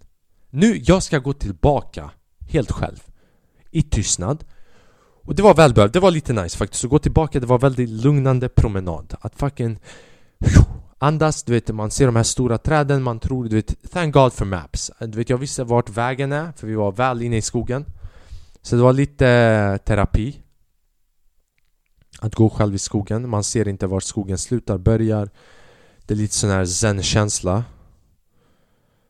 [0.50, 2.10] Nu, jag ska gå tillbaka
[2.48, 2.98] helt själv.
[3.70, 4.44] I tystnad.
[5.24, 7.88] Och det var välbehövligt, det var lite nice faktiskt att gå tillbaka, det var väldigt
[7.88, 9.14] lugnande promenad.
[9.20, 9.78] Att fucking...
[11.00, 14.32] Andas, du vet, man ser de här stora träden, man tror, du vet, thank God
[14.32, 14.90] for maps.
[15.00, 17.84] Du vet, jag visste vart vägen är, för vi var väl inne i skogen.
[18.62, 20.42] Så det var lite eh, terapi.
[22.20, 25.30] Att gå själv i skogen, man ser inte var skogen slutar, börjar
[26.06, 27.64] Det är lite sån här zen-känsla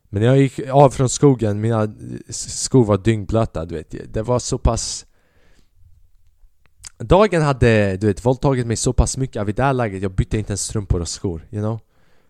[0.09, 1.93] Men när jag gick av från skogen, mina
[2.29, 5.05] skor var dyngblöta, du vet Det var så pass
[6.99, 10.11] Dagen hade, du vet, våldtagit mig så pass mycket att vid det här läget jag
[10.11, 11.79] bytte inte ens strumpor och skor, you know?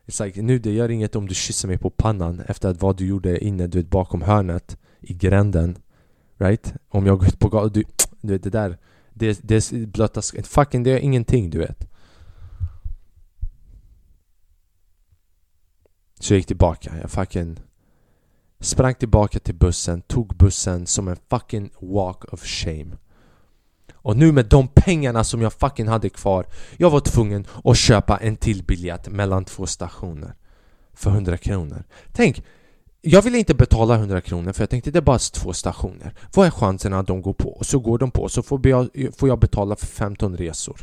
[0.06, 2.98] It's like, nu det gör inget om du kysser mig på pannan efter att vad
[2.98, 5.78] du gjorde inne, du vet, bakom hörnet I gränden
[6.38, 6.74] Right?
[6.90, 7.84] Om jag går ut på gatan, du,
[8.22, 8.78] du vet det där
[9.14, 11.88] Det, det är blöta sk- Fucking det är ingenting du vet
[16.20, 17.60] Så jag gick tillbaka, jag fucking
[18.60, 22.98] Sprang tillbaka till bussen, tog bussen som en fucking walk of shame
[24.02, 26.46] och nu med de pengarna som jag fucking hade kvar
[26.78, 30.34] Jag var tvungen att köpa en till biljett mellan två stationer
[30.94, 31.84] För 100 kronor.
[32.12, 32.44] Tänk,
[33.02, 36.14] jag ville inte betala 100 kronor för jag tänkte det är bara två stationer.
[36.34, 37.50] Vad är chansen att de går på?
[37.50, 40.80] Och så går de på, så får jag, får jag betala för 15 resor.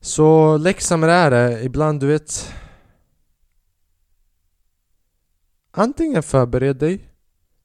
[0.00, 2.52] Så läxan med det här är ibland du vet.
[5.70, 7.08] Antingen förbered dig.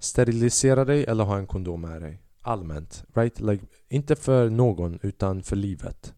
[0.04, 2.22] Sterilisera dig eller ha en kondom med dig.
[2.42, 3.39] Allmänt, right?
[3.39, 6.13] Like, inte för någon utan för livet.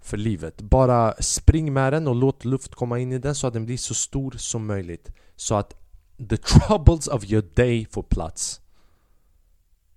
[0.00, 0.60] För livet.
[0.60, 3.76] Bara spring med den och låt luft komma in i den så att den blir
[3.76, 5.10] så stor som möjligt.
[5.36, 5.74] Så att
[6.28, 6.36] the
[6.68, 8.60] troubles of your day får plats.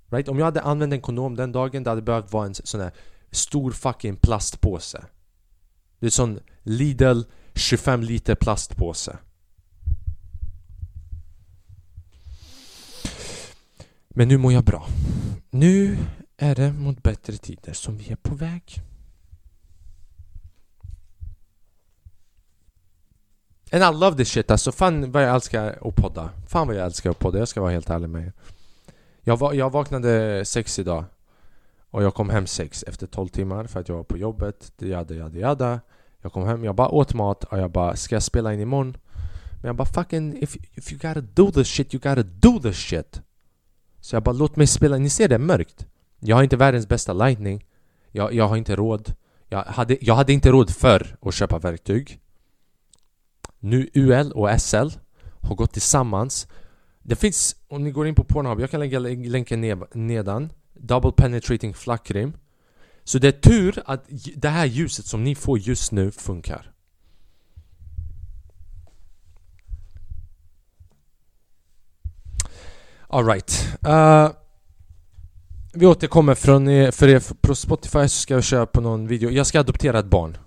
[0.09, 0.27] Right?
[0.27, 2.91] Om jag hade använt en kondom den dagen det hade behövt vara en sån här
[3.31, 5.05] stor fucking plastpåse.
[5.99, 7.21] Det är sån Lidl
[7.55, 9.17] 25 liter plastpåse.
[14.13, 14.87] Men nu mår jag bra.
[15.49, 15.97] Nu
[16.37, 18.81] är det mot bättre tider som vi är på väg.
[23.71, 24.51] And I love this shit.
[24.51, 26.29] Alltså, fan vad jag älskar att podda.
[26.47, 28.33] Fan vad jag älskar att podda, jag ska vara helt ärlig med er.
[29.21, 31.05] Jag, va jag vaknade sex idag.
[31.89, 35.15] Och jag kom hem sex efter 12 timmar för att jag var på jobbet, jada
[35.15, 35.79] jada jada.
[36.21, 38.97] Jag kom hem, jag bara åt mat och jag bara ska jag spela in imorgon?
[39.61, 42.77] Men jag bara fucking if, if you gotta do this shit, you gotta do this
[42.77, 43.21] shit.
[44.01, 45.85] Så jag bara låt mig spela, ni ser det är mörkt.
[46.19, 47.65] Jag har inte världens bästa lightning.
[48.11, 49.13] Jag, jag har inte råd.
[49.49, 52.19] Jag hade, jag hade inte råd för att köpa verktyg.
[53.59, 54.87] Nu UL och SL
[55.41, 56.47] har gått tillsammans.
[57.03, 60.53] Det finns, om ni går in på Pornhub, jag kan lägga länken nedan.
[60.73, 62.33] Double penetrating flackrim.
[63.03, 66.71] Så det är tur att det här ljuset som ni får just nu funkar.
[73.13, 74.29] Alright uh, eh,
[75.73, 79.29] Vi återkommer från er, för er på Spotify så ska jag köra på någon video.
[79.29, 80.37] Jag ska adoptera ett barn.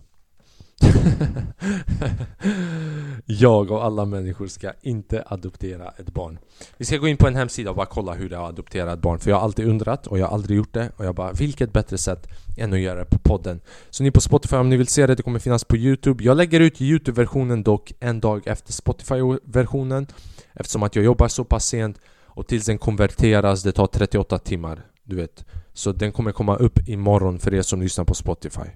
[3.26, 6.38] Jag och alla människor ska inte adoptera ett barn.
[6.76, 8.92] Vi ska gå in på en hemsida och bara kolla hur det är att adoptera
[8.92, 11.14] ett barn För jag har alltid undrat och jag har aldrig gjort det Och jag
[11.14, 13.60] bara, vilket bättre sätt än att göra det på podden?
[13.90, 16.24] Så ni på Spotify om ni vill se det, det kommer finnas på Youtube.
[16.24, 20.06] Jag lägger ut Youtube-versionen dock en dag efter Spotify-versionen
[20.54, 22.00] Eftersom att jag jobbar så pass sent.
[22.34, 26.88] Och tills den konverteras, det tar 38 timmar Du vet Så den kommer komma upp
[26.88, 28.70] imorgon för er som lyssnar på Spotify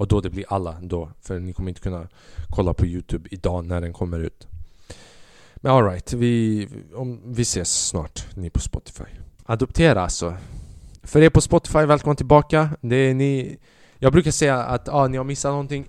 [0.00, 2.08] och då det blir alla då, för ni kommer inte kunna
[2.48, 4.48] kolla på Youtube idag när den kommer ut.
[5.56, 6.68] Men alright, vi,
[7.24, 9.04] vi ses snart, ni på Spotify.
[9.44, 10.36] Adoptera alltså.
[11.02, 12.70] För er på Spotify, välkomna tillbaka.
[12.80, 13.58] Det är ni...
[13.98, 15.86] Jag brukar säga att ah, ni har missat någonting.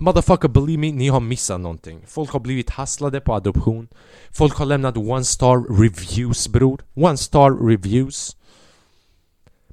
[0.00, 2.02] Motherfucker, believe me, ni har missat någonting.
[2.06, 3.88] Folk har blivit hasslade på adoption.
[4.30, 6.80] Folk har lämnat one star reviews bror.
[6.94, 8.36] One star reviews.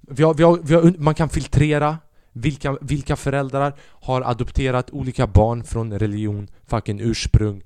[0.01, 1.97] Vi har, vi har, vi har, man kan filtrera
[2.33, 7.63] vilka, vilka föräldrar har adopterat olika barn från religion, fucking ursprung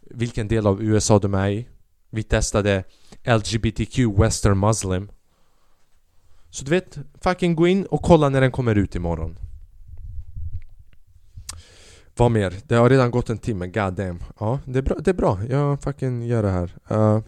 [0.00, 1.68] Vilken del av USA de är i
[2.10, 2.84] Vi testade
[3.24, 5.10] LGBTQ Western Muslim
[6.50, 9.36] Så du vet, fucking gå in och kolla när den kommer ut imorgon
[12.16, 12.54] vad mer?
[12.66, 14.22] Det har redan gått en timme, god damn.
[14.38, 15.38] Ja, det är bra, det är bra.
[15.48, 16.76] jag fucking gör det här.
[16.90, 17.20] Uh,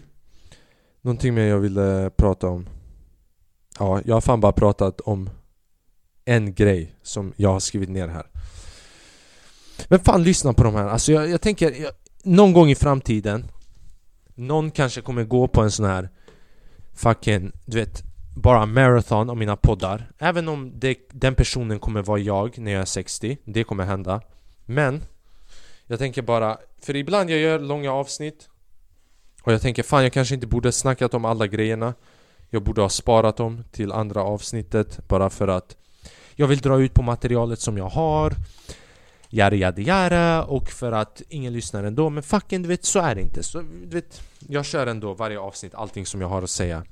[1.04, 2.68] Någonting mer jag ville prata om?
[3.78, 5.30] Ja, jag har fan bara pratat om
[6.24, 8.26] en grej som jag har skrivit ner här.
[9.88, 11.92] Men fan lyssna på de här, alltså jag, jag tänker jag,
[12.24, 13.44] Någon gång i framtiden
[14.34, 16.08] Någon kanske kommer gå på en sån här
[16.92, 18.02] Fucking, du vet
[18.36, 20.10] Bara marathon av mina poddar.
[20.18, 24.20] Även om det, den personen kommer vara jag när jag är 60 Det kommer hända.
[24.67, 25.02] Men
[25.87, 28.48] Jag tänker bara För ibland jag gör långa avsnitt
[29.42, 31.94] Och jag tänker fan jag kanske inte borde snackat om alla grejerna
[32.50, 35.77] Jag borde ha sparat dem till andra avsnittet Bara för att
[36.35, 38.35] jag vill dra ut på materialet som jag har
[39.35, 42.10] Jara jada jara och för att ingen lyssnar ändå.
[42.10, 43.42] Men fucking du vet, så är det inte.
[43.42, 46.85] Så, du vet, Jag kör ändå varje avsnitt, allting som jag har att säga.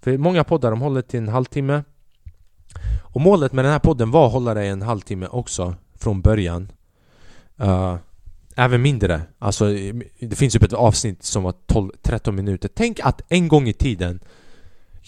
[0.00, 1.84] För många poddar de håller till en halvtimme.
[3.14, 6.20] Och målet med den här podden var att hålla det i en halvtimme också Från
[6.20, 6.72] början
[7.62, 7.96] uh,
[8.58, 9.64] Även mindre, alltså
[10.20, 14.20] det finns ju ett avsnitt som var 12-13 minuter Tänk att en gång i tiden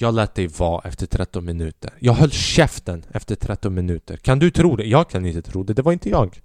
[0.01, 1.91] jag lät dig vara efter 13 minuter.
[1.99, 4.17] Jag höll käften efter 13 minuter.
[4.17, 4.85] Kan du tro det?
[4.85, 5.75] Jag kan inte tro det.
[5.75, 6.41] Det var inte jag.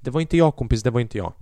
[0.00, 1.32] Det var inte jag kompis, det var inte jag.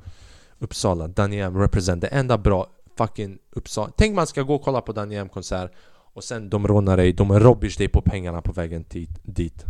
[0.58, 2.00] Uppsala, Daniel represent.
[2.00, 3.92] Det enda bra fucking Uppsala.
[3.96, 5.72] Tänk man ska gå och kolla på Daniel konsert
[6.14, 8.84] och sen de rånar dig, de robbish dig på pengarna på vägen
[9.22, 9.64] dit.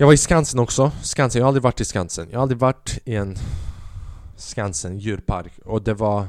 [0.00, 0.92] Jag var i Skansen också.
[1.02, 2.28] Skansen, jag har aldrig varit i Skansen.
[2.30, 3.36] Jag har aldrig varit i en
[4.36, 6.26] Skansen djurpark och det var...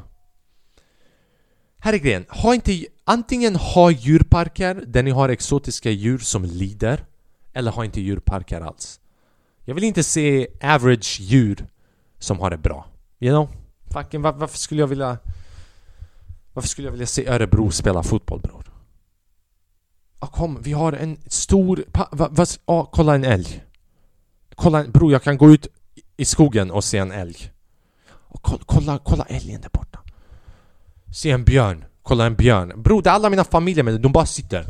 [1.80, 2.26] Här är grejen.
[2.30, 2.86] Ha inte...
[3.03, 7.05] Antingen ha djurparker där ni har exotiska djur som lider
[7.53, 8.99] eller ha inte djurparker alls.
[9.65, 11.67] Jag vill inte se average djur
[12.20, 12.86] som har det bra.
[13.20, 13.49] You know?
[13.93, 15.17] Fucking, varför skulle jag vilja...
[16.53, 18.68] Varför skulle jag vilja se Örebro spela fotboll bror?
[20.20, 21.84] Ah, kom, vi har en stor...
[21.91, 23.63] Pa, va, va, ah, kolla en älg.
[24.55, 25.67] Kolla, bror jag kan gå ut
[26.17, 27.51] i skogen och se en älg.
[28.09, 29.99] Och kolla, kolla, kolla älgen där borta.
[31.13, 31.86] Se en björn.
[32.03, 32.82] Kolla en björn.
[32.82, 34.63] Bror, det är alla mina familjemedlemmar, de bara sitter.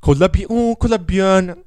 [0.00, 1.64] kolla björn, oh, kolla björnen.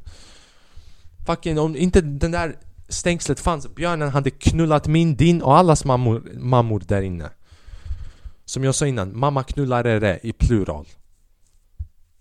[1.26, 2.56] Fucking om inte den där
[2.90, 7.30] stängslet fanns, björnen hade knullat min, din och allas mammor, mammor där inne.
[8.52, 10.88] Som jag sa innan, mamma knullar det i plural.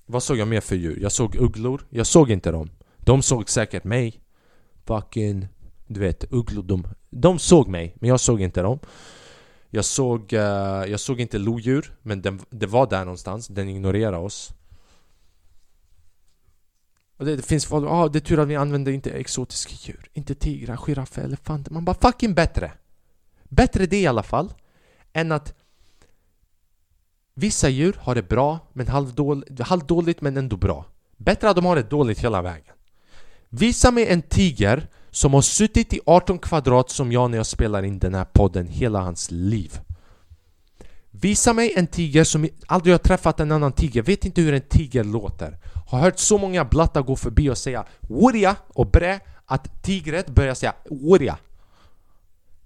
[0.06, 0.98] Vad såg jag mer för djur?
[1.00, 2.70] Jag såg ugglor, jag såg inte dem.
[2.98, 4.20] De såg säkert mig.
[4.84, 5.48] Fucking,
[5.86, 8.78] du vet, ugglor, de, de såg mig, men jag såg inte dem.
[9.70, 10.38] Jag såg, uh,
[10.90, 14.50] jag såg inte lodjur, men den, det var där någonstans, den ignorerade oss.
[17.16, 20.10] Och det, det finns folk, ah, det är tur att vi använder inte exotiska djur.
[20.12, 21.72] Inte tigrar, giraffer, elefanter.
[21.72, 22.72] Man bara fucking bättre!
[23.44, 24.52] Bättre det i alla fall,
[25.12, 25.54] än att
[27.40, 30.84] Vissa djur har det bra, men halvdåligt, halvdåligt men ändå bra.
[31.16, 32.74] Bättre att de har det dåligt hela vägen.
[33.48, 37.82] Visa mig en tiger som har suttit i 18 kvadrat som jag när jag spelar
[37.82, 39.80] in den här podden hela hans liv.
[41.10, 44.68] Visa mig en tiger som aldrig har träffat en annan tiger, vet inte hur en
[44.68, 45.58] tiger låter.
[45.86, 50.54] Har hört så många blattar gå förbi och säga Woria och brä att tigret börjar
[50.54, 51.38] säga Woria.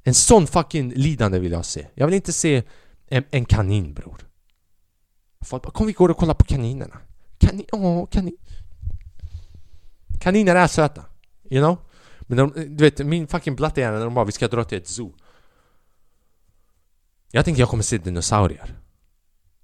[0.02, 1.86] En sån fucking lidande vill jag se.
[1.94, 2.62] Jag vill inte se
[3.08, 4.24] en, en kanin bror.
[5.44, 6.98] Folk bara, kom vi går och kollar på kaninerna.
[7.38, 8.36] Kanin, åh, kanin.
[10.20, 11.04] Kaniner är söta.
[11.50, 11.78] You know?
[12.20, 14.88] Men de, du vet, min fucking blattehjärna när de bara vi ska dra till ett
[14.88, 15.14] zoo.
[17.30, 18.74] Jag tänkte jag kommer se dinosaurier.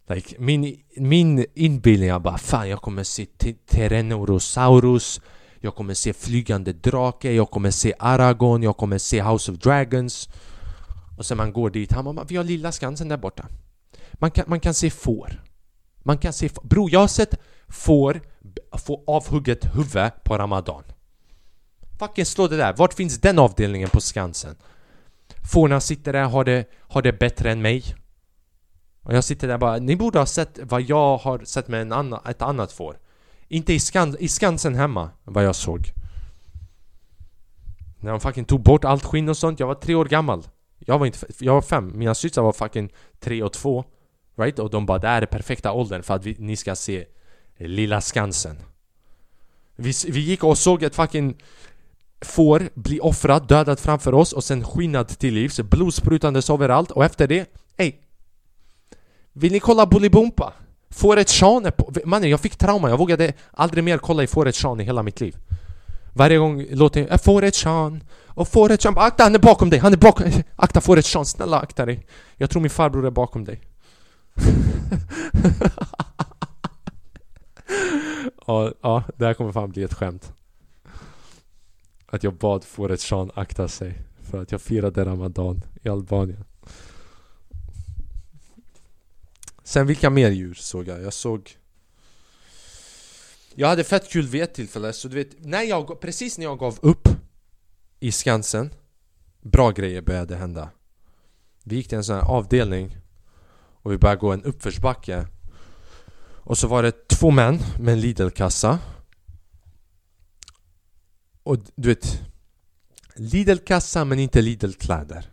[0.08, 3.26] Like, min, min inbillning är bara fan jag kommer se
[3.66, 5.20] Tyrannosaurus
[5.60, 10.28] Jag kommer se flygande drake, jag kommer se Aragorn, jag kommer se House of Dragons
[11.18, 13.48] Och sen man går dit, han bara vi har lilla Skansen där borta
[14.12, 15.42] Man kan, man kan se får
[16.02, 16.50] man kan se...
[16.62, 17.34] Bro, jag har sett
[17.68, 18.20] får
[18.78, 20.82] få avhugget huvud på Ramadan.
[21.98, 22.72] Fucking slå det där.
[22.76, 24.56] Vart finns den avdelningen på Skansen?
[25.52, 27.84] Fårna sitter där har det, har det bättre än mig.
[29.02, 31.92] Och jag sitter där bara, ni borde ha sett vad jag har sett med en
[31.92, 32.98] annan, ett annat får.
[33.48, 35.92] Inte i, Skans, i Skansen hemma, vad jag såg.
[38.00, 40.42] När de fucking tog bort allt skinn och sånt, jag var tre år gammal.
[40.78, 43.84] Jag var inte, jag var fem, mina systrar var fucking tre och två.
[44.36, 44.58] Right?
[44.58, 47.04] Och de bara det här är perfekta åldern för att vi, ni ska se
[47.56, 48.56] Lilla Skansen.
[49.76, 51.36] Vi, vi gick och såg ett fucking
[52.20, 57.26] får bli offrat, dödat framför oss och sen skinnad till livs, blodsprutandes överallt och efter
[57.26, 57.94] det, ey
[59.32, 60.52] Vill ni kolla Bolibompa?
[60.90, 61.92] Fåret Sean är på...
[62.04, 65.20] Mannen, jag fick trauma, jag vågade aldrig mer kolla i Fåret Sean i hela mitt
[65.20, 65.36] liv
[66.14, 69.78] Varje gång låter jag äh, Fåret Sean och Fåret Sean, akta han är bakom dig,
[69.78, 70.26] han är bakom...
[70.56, 72.06] Akta Fåret Sean, snälla akta dig
[72.36, 73.60] Jag tror min farbror är bakom dig
[78.46, 80.32] ja, ja, det här kommer fan bli ett skämt.
[82.06, 86.44] Att jag bad fåret Sean akta sig för att jag firade Ramadan i Albanien.
[89.62, 91.02] Sen vilka mer djur såg jag?
[91.02, 91.56] Jag såg...
[93.54, 96.58] Jag hade fett kul vid ett tillfälle, så du vet, när jag, precis när jag
[96.58, 97.08] gav upp
[98.00, 98.70] i Skansen
[99.42, 100.70] Bra grejer började hända
[101.64, 102.96] Vi gick till en sån här avdelning
[103.82, 105.26] och vi började gå en uppförsbacke.
[106.42, 108.78] Och så var det två män med en Lidl-kassa.
[111.42, 112.22] Och du vet
[113.14, 115.30] Lidl-kassa men inte Lidl-kläder.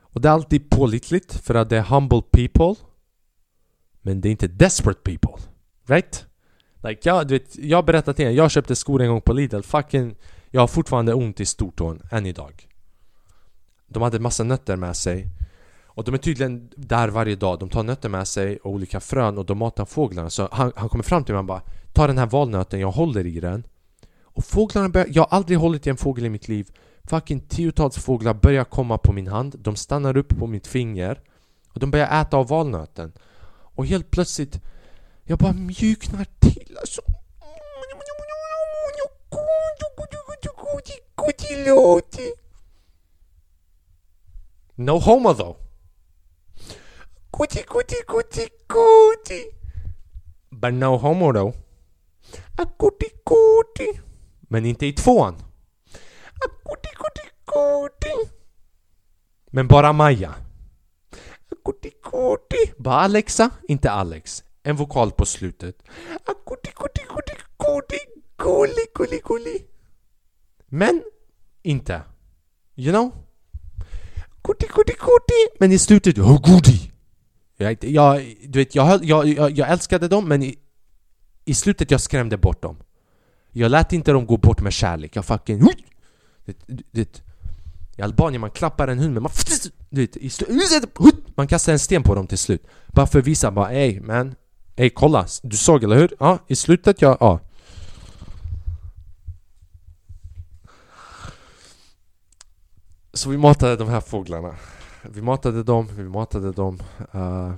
[0.00, 2.74] Och det är alltid pålitligt för att det är humble people
[4.02, 5.42] Men det är inte desperate people
[5.86, 6.26] Right?
[6.82, 9.32] Like, jag, du vet, jag har berättat till er, jag köpte skor en gång på
[9.32, 9.62] Lidl.
[9.62, 10.16] Fucking
[10.50, 12.68] Jag har fortfarande ont i stortån, än idag.
[13.86, 15.28] De hade massa nötter med sig
[15.94, 19.38] och de är tydligen där varje dag, de tar nötter med sig och olika frön
[19.38, 20.30] och de matar fåglarna.
[20.30, 21.62] Så han, han kommer fram till mig och bara
[21.92, 23.66] Ta den här valnöten, jag håller i den.
[24.22, 26.68] Och fåglarna börjar, jag har aldrig hållit i en fågel i mitt liv.
[27.04, 29.54] Fucking tiotals fåglar börjar komma på min hand.
[29.58, 31.20] De stannar upp på mitt finger
[31.68, 33.12] Och de börjar äta av valnöten.
[33.74, 34.60] Och helt plötsligt
[35.24, 37.02] Jag bara mjuknar till alltså.
[44.74, 45.61] No homo though.
[47.32, 49.40] Kuti, kuti, kuti, kuti.
[50.52, 51.54] But no homo though.
[52.58, 54.00] A kuti, kuti.
[54.50, 55.34] Men inte i tvåan.
[56.44, 58.12] A kuti, kuti, kuti.
[59.52, 60.30] Men bara Maja.
[61.52, 62.72] A kuti, kuti.
[62.78, 64.42] Bara Alexa, inte Alex.
[64.64, 65.82] En vokal på slutet.
[66.26, 67.98] A kuti, kuti, kuti, kuti.
[68.38, 69.66] Gulli, gulli, gulli.
[70.70, 71.02] Men
[71.64, 72.02] inte.
[72.76, 73.12] You know?
[74.42, 75.48] Kuti, kuti, kuti.
[75.60, 76.91] Men i slutet, oh gudi.
[77.56, 80.58] Jag, jag, du vet, jag, jag, jag, jag älskade dem men i,
[81.44, 82.76] i slutet jag skrämde bort dem.
[83.50, 85.16] Jag lät inte dem gå bort med kärlek.
[85.16, 85.68] Jag fucking...
[86.44, 86.56] Det,
[86.90, 87.22] det,
[87.96, 89.32] I Albanien man klappar en hund men man...
[89.90, 90.30] Du vet, i
[91.34, 92.66] man kastar en sten på dem till slut.
[92.86, 94.34] Bara för att visa bara ey man.
[94.76, 96.14] Ey kolla, du såg eller hur?
[96.18, 97.16] Ja, i slutet jag...
[97.20, 97.40] Ja.
[103.12, 104.54] Så vi matade de här fåglarna.
[105.10, 106.80] Vi matade dem, vi matade dem.
[107.14, 107.54] Uh,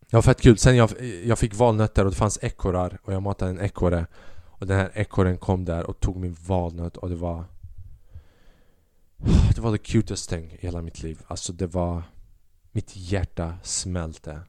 [0.00, 0.58] det var fett kul.
[0.58, 0.90] Sen jag,
[1.24, 4.06] jag fick valnötter och det fanns ekorrar och jag matade en ekorre.
[4.44, 7.44] Och den här ekorren kom där och tog min valnöt och det var...
[9.54, 11.22] Det var the cutest thing i hela mitt liv.
[11.26, 12.02] Alltså det var...
[12.72, 14.40] Mitt hjärta smälte.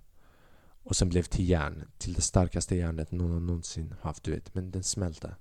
[0.83, 1.83] Och sen blev till järn.
[1.97, 4.55] Till det starkaste järnet någon någonsin haft, du vet.
[4.55, 5.35] Men den smälte.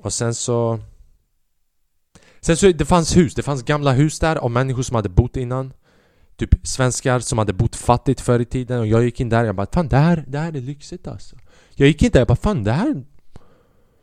[0.00, 0.80] Och sen så...
[2.44, 5.36] Sen så det fanns hus, det fanns gamla hus där av människor som hade bott
[5.36, 5.72] innan.
[6.36, 9.48] Typ svenskar som hade bott fattigt förr i tiden och jag gick in där och
[9.48, 11.36] jag bara Fan det här, det här är lyxigt alltså.
[11.74, 13.04] Jag gick in där och jag bara Fan det här,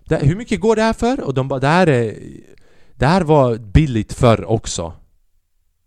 [0.06, 1.22] det Hur mycket går det här för?
[1.24, 2.18] Och de bara Det här är
[2.94, 4.94] Det här var billigt förr också.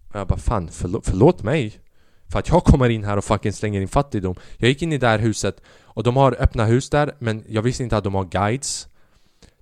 [0.08, 1.80] Och jag bara Fan förlåt, förlåt mig
[2.28, 4.34] För att jag kommer in här och fucking slänger in fattigdom.
[4.56, 7.62] Jag gick in i det här huset Och de har öppna hus där men jag
[7.62, 8.88] visste inte att de har guides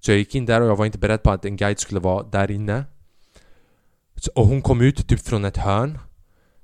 [0.01, 2.01] så jag gick in där och jag var inte beredd på att en guide skulle
[2.01, 2.85] vara där inne.
[4.35, 5.99] Och hon kom ut typ från ett hörn.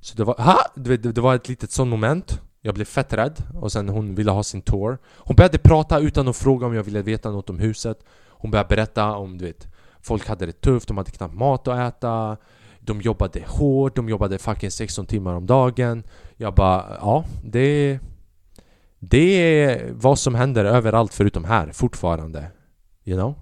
[0.01, 0.59] Så det var, ha!
[0.75, 2.41] Det, det, det var ett litet sånt moment.
[2.61, 3.43] Jag blev fett rädd.
[3.55, 4.99] Och sen hon ville ha sin tour.
[5.05, 7.99] Hon började prata utan att fråga om jag ville veta något om huset.
[8.29, 9.69] Hon började berätta om, du vet
[10.01, 12.37] Folk hade det tufft, de hade knappt mat att äta.
[12.81, 16.03] De jobbade hårt, de jobbade fucking 16 timmar om dagen.
[16.37, 17.99] Jag bara, ja det
[18.99, 22.51] Det är vad som händer överallt förutom här fortfarande.
[23.07, 23.35] You know?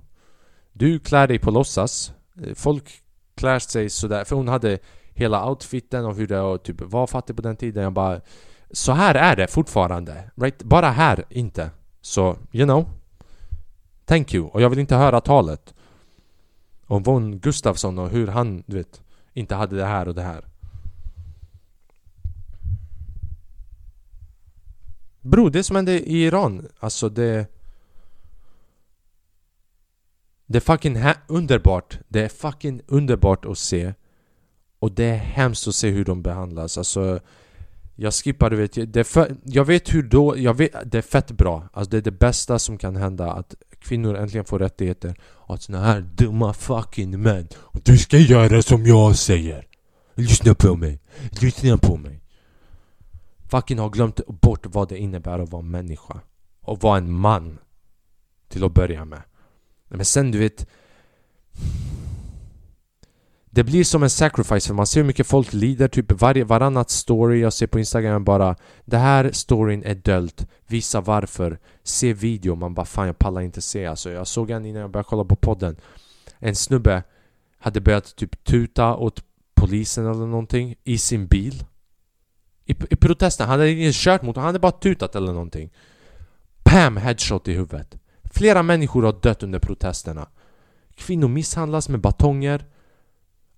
[0.73, 2.13] Du klär dig på låtsas.
[2.55, 3.03] Folk
[3.35, 4.79] klär sig sådär, för hon hade
[5.15, 7.83] hela outfiten och hur det typ var fattig på den tiden.
[7.83, 8.21] Jag bara
[8.71, 10.63] Så här är det fortfarande, right?
[10.63, 11.71] Bara här, inte.
[12.01, 12.89] Så, you know?
[14.05, 15.75] Thank you, och jag vill inte höra talet
[16.87, 19.03] Om Von Gustafsson och hur han, du vet
[19.33, 20.45] Inte hade det här och det här.
[25.21, 27.54] Bro, det som hände i Iran, alltså det
[30.47, 31.99] det är fucking underbart.
[32.09, 33.95] Det är fucking underbart att se.
[34.79, 36.79] Och det är hemskt att se hur de behandlas.
[36.79, 37.21] Alltså,
[37.95, 38.93] jag skippar, du vet.
[38.93, 40.39] Det för, jag vet hur då...
[40.39, 41.69] Jag vet, det är fett bra.
[41.73, 43.33] Alltså det är det bästa som kan hända.
[43.33, 45.15] Att kvinnor äntligen får rättigheter.
[45.23, 47.49] Och att såna här dumma fucking män.
[47.73, 49.67] Du ska göra som jag säger.
[50.15, 51.01] Lyssna på mig.
[51.41, 52.21] Lyssna på mig.
[53.49, 56.21] Fucking har glömt bort vad det innebär att vara människa.
[56.61, 57.59] Och vara en man.
[58.49, 59.23] Till att börja med.
[59.97, 60.67] Men sen du vet
[63.55, 66.91] det blir som en sacrifice för man ser hur mycket folk lider, typ varje, varannat
[66.91, 72.55] story jag ser på Instagram bara Det här storyn är dölt, visa varför, se video,
[72.55, 73.87] man bara fan jag pallar inte se.
[73.87, 75.77] Alltså Jag såg en innan jag började kolla på podden.
[76.39, 77.03] En snubbe
[77.59, 79.25] hade börjat typ tuta åt
[79.55, 81.65] polisen eller någonting i sin bil.
[82.65, 85.71] I, i protesten, han hade inte kört mot han hade bara tutat eller någonting.
[86.63, 87.97] Pam headshot i huvudet.
[88.35, 90.29] Flera människor har dött under protesterna.
[90.95, 92.67] Kvinnor misshandlas med batonger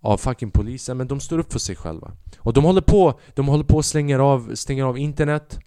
[0.00, 2.12] av fucking polisen, men de står upp för sig själva.
[2.38, 5.58] Och de håller på, de håller på och slänger av, stänger av internet.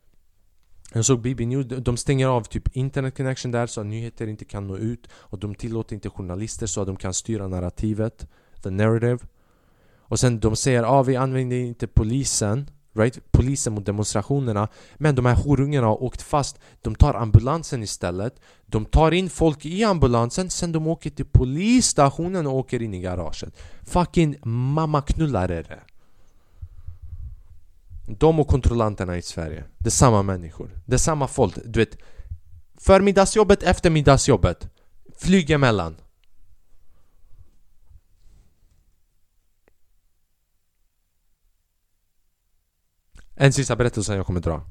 [0.93, 4.45] Jag såg BB News, de stänger av typ internet connection där så att nyheter inte
[4.45, 5.07] kan nå ut.
[5.13, 8.27] Och de tillåter inte journalister så att de kan styra narrativet,
[8.63, 9.19] the narrative.
[9.97, 12.69] Och sen de säger ah, vi använder inte polisen
[12.99, 13.31] right?
[13.31, 14.67] polisen mot demonstrationerna.
[14.95, 16.59] Men de här horungarna har åkt fast.
[16.81, 18.39] De tar ambulansen istället.
[18.65, 20.49] De tar in folk i ambulansen.
[20.49, 23.57] Sen de åker till polisstationen och åker in i garaget.
[23.81, 25.57] Fucking mammaknullare.
[25.57, 25.79] Är det
[28.19, 29.63] De och kontrollanterna i Sverige.
[29.77, 30.69] Det är samma människor.
[30.85, 31.97] Det är samma folk, du vet
[32.79, 34.69] Förmiddagsjobbet, eftermiddagsjobbet.
[35.17, 35.95] Flyg emellan.
[43.41, 44.61] En sista berättelse jag kommer dra.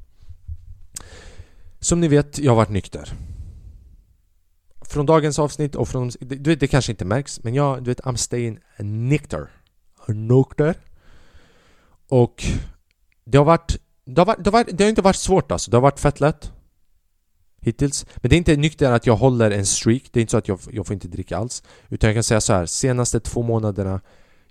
[1.80, 3.12] Som ni vet, jag har varit nykter.
[4.80, 6.10] Från dagens avsnitt och från...
[6.20, 9.50] Du vet, det kanske inte märks, men jag, du vet, I'm staying nykter.
[10.08, 10.74] nokter.
[12.08, 12.44] Och
[13.24, 15.70] det har varit det har, varit, det, har varit, det har inte varit svårt alltså,
[15.70, 16.52] det har varit fett lätt
[17.60, 18.06] Hittills.
[18.16, 20.48] Men det är inte nykter att jag håller en streak, det är inte så att
[20.48, 24.00] jag, jag får inte dricka alls Utan jag kan säga så här, senaste två månaderna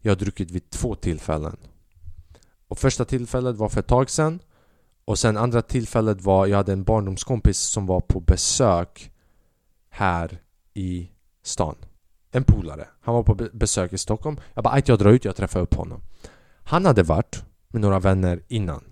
[0.01, 1.57] Jag har druckit vid två tillfällen
[2.67, 4.39] och första tillfället var för ett tag sedan.
[5.05, 9.11] Och sen andra tillfället var, jag hade en barndomskompis som var på besök
[9.89, 10.41] Här
[10.73, 11.09] i
[11.43, 11.75] stan.
[12.31, 14.39] En polare, han var på besök i Stockholm.
[14.53, 16.01] Jag bara, jag drar ut, jag träffar upp honom.
[16.63, 18.83] Han hade varit med några vänner innan.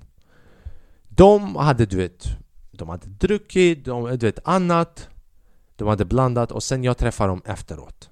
[1.10, 2.26] De hade du vet,
[2.72, 5.10] de hade druckit, de, du vet annat.
[5.76, 8.10] De hade blandat och sen jag träffade dem efteråt.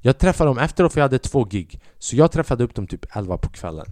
[0.00, 1.80] Jag träffade dem efteråt för jag hade två gig.
[1.98, 3.86] Så jag träffade upp dem typ 11 på kvällen.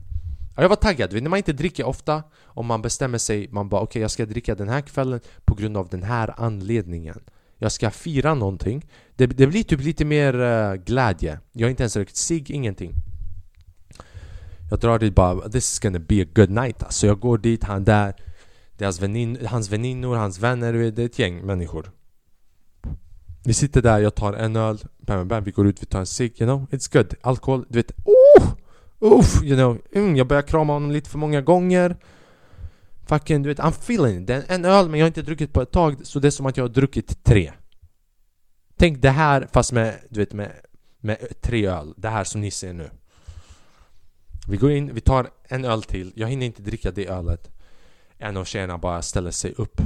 [0.57, 3.81] Ja, jag var taggad, när man inte dricker ofta och man bestämmer sig, man bara
[3.81, 7.21] okej okay, jag ska dricka den här kvällen på grund av den här anledningen.
[7.59, 8.87] Jag ska fira någonting.
[9.17, 11.41] Det, det blir typ lite mer uh, glädje.
[11.53, 12.95] Jag har inte ens rökt cigg, ingenting.
[14.71, 16.83] Jag drar dit bara, this is gonna be a good night.
[16.83, 18.15] Alltså Jag går dit, han där
[18.79, 21.91] det är hans, vänin, hans väninnor, hans vänner, det är ett gäng människor.
[23.45, 26.07] Vi sitter där, jag tar en öl, bam, bam, vi går ut, vi tar en
[26.07, 27.15] cigg, you know, it's good.
[27.21, 28.64] Alkohol, du vet, oh!
[29.05, 31.97] Uff, you know, mm, jag börjar krama honom lite för många gånger
[33.07, 34.27] Fucking, du vet, I'm feeling it.
[34.27, 36.31] Det är en öl men jag har inte druckit på ett tag så det är
[36.31, 37.53] som att jag har druckit tre
[38.77, 40.53] Tänk det här fast med, du vet, med,
[40.99, 42.91] med tre öl, det här som ni ser nu
[44.49, 47.51] Vi går in, vi tar en öl till, jag hinner inte dricka det ölet
[48.19, 49.81] en av tjejerna bara ställer sig upp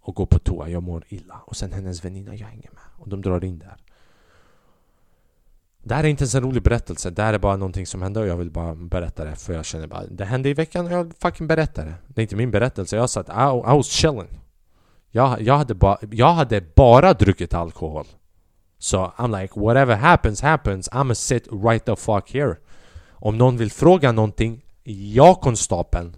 [0.00, 1.40] och går på toa, jag mår illa.
[1.44, 2.82] Och sen hennes väninna, jag hänger med.
[2.96, 3.76] Och de drar in där.
[5.84, 8.20] Det här är inte ens en rolig berättelse, det här är bara någonting som hände
[8.20, 10.92] och jag vill bara berätta det för jag känner bara Det hände i veckan och
[10.92, 11.94] jag fucking berättar det.
[12.08, 14.40] Det är inte min berättelse, jag sa att I, I was chilling.
[15.10, 18.06] Jag, jag, hade ba, jag hade bara druckit alkohol.
[18.78, 20.90] Så so I'm like whatever happens happens.
[20.90, 22.56] I'ma sit right the fuck here.
[23.10, 26.16] Om någon vill fråga någonting Ja konstapeln.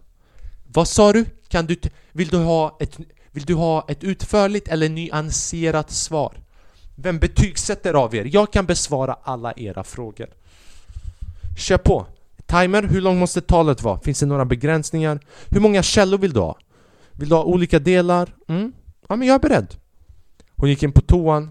[0.65, 1.25] Vad sa du?
[1.49, 1.77] Kan du
[2.13, 2.99] vill, du ha ett,
[3.31, 6.44] vill du ha ett utförligt eller nyanserat svar?
[6.95, 8.31] Vem betygsätter av er?
[8.33, 10.29] Jag kan besvara alla era frågor.
[11.59, 12.07] Kör på!
[12.47, 14.01] Timer, hur långt måste talet vara?
[14.01, 15.21] Finns det några begränsningar?
[15.49, 16.59] Hur många källor vill du ha?
[17.13, 18.35] Vill du ha olika delar?
[18.49, 18.73] Mm?
[19.09, 19.75] Ja men jag är beredd.
[20.57, 21.51] Hon gick in på toan.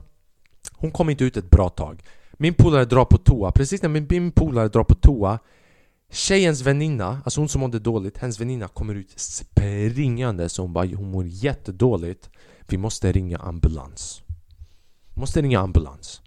[0.74, 2.04] Hon kom inte ut ett bra tag.
[2.34, 3.52] Min polare drar på toa.
[3.52, 5.40] Precis när min, min polare drar på toa
[6.14, 10.86] Tjejens väninna, alltså hon som mådde dåligt, hennes väninna kommer ut springande så hon bara
[10.86, 12.30] hon mår jättedåligt
[12.68, 14.23] Vi måste ringa ambulans
[15.14, 16.22] Måste ringa ambulans.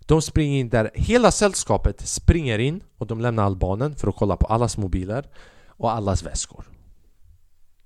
[0.00, 4.36] De springer in där, hela sällskapet springer in och de lämnar albanen för att kolla
[4.36, 5.26] på allas mobiler
[5.66, 6.64] och allas väskor.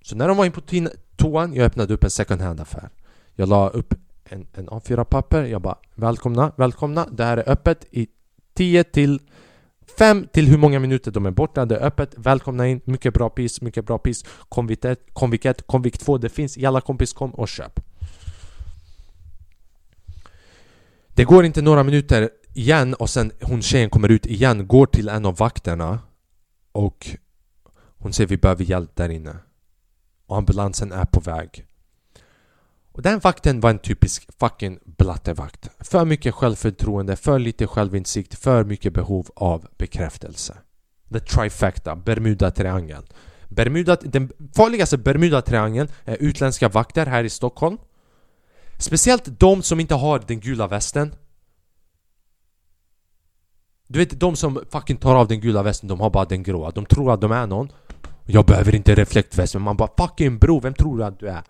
[0.02, 0.60] Så när de var in på
[1.16, 2.90] toan, jag öppnade upp en second hand affär.
[3.34, 3.94] Jag la upp
[4.24, 8.08] en, en A4-papper, jag bara Välkomna, välkomna, det här är öppet i
[8.54, 9.20] 10 till
[9.98, 13.30] 5 till hur många minuter de är borta, det är öppet, välkomna in, mycket bra
[13.30, 14.24] pris, mycket bra pris.
[14.48, 17.80] Konvikt 1, Konvikt 1, Konvikt 2, det finns, jalla kompis kom och köp.
[21.14, 25.08] Det går inte några minuter igen och sen hon tjejen kommer ut igen, går till
[25.08, 25.98] en av vakterna
[26.72, 27.06] och
[27.98, 29.36] hon säger vi behöver hjälp där inne
[30.26, 31.66] och ambulansen är på väg
[32.94, 35.68] och den vakten var en typisk fucking blattevakt.
[35.80, 40.56] För mycket självförtroende, för lite självinsikt, för mycket behov av bekräftelse.
[41.12, 43.04] The trifecta, Bermuda-triangeln.
[43.48, 47.78] Bermuda, den farligaste Bermuda-triangeln är utländska vakter här i Stockholm.
[48.78, 51.14] Speciellt de som inte har den gula västen.
[53.88, 56.70] Du vet de som fucking tar av den gula västen, de har bara den gråa.
[56.70, 57.72] De tror att de är någon.
[58.26, 61.42] Jag behöver inte reflektväst, men man bara fucking bro, vem tror du att du är?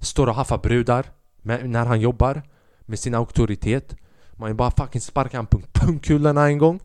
[0.00, 1.06] Står och haffar brudar
[1.42, 2.42] med, när han jobbar
[2.80, 3.96] med sin auktoritet
[4.32, 6.80] Man vill bara fucking sparka han pungkulorna en gång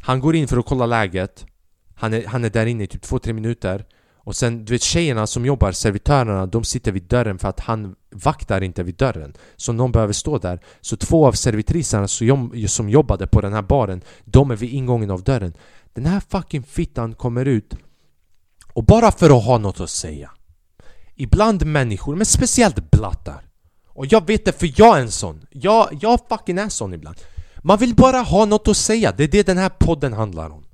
[0.00, 1.46] Han går in för att kolla läget
[1.94, 3.84] Han är, han är där inne i typ 2-3 minuter
[4.26, 7.94] och sen, du vet tjejerna som jobbar, servitörerna, de sitter vid dörren för att han
[8.10, 9.34] vaktar inte vid dörren.
[9.56, 10.60] Så någon behöver stå där.
[10.80, 12.08] Så två av servitriserna
[12.68, 15.52] som jobbade på den här baren De är vid ingången av dörren.
[15.92, 17.74] Den här fucking fittan kommer ut
[18.72, 20.30] och bara för att ha något att säga.
[21.14, 23.44] Ibland människor, men speciellt blattar.
[23.88, 25.46] Och jag vet det för jag är en sån.
[25.50, 27.16] Jag, jag fucking är sån ibland.
[27.62, 30.65] Man vill bara ha något att säga, det är det den här podden handlar om.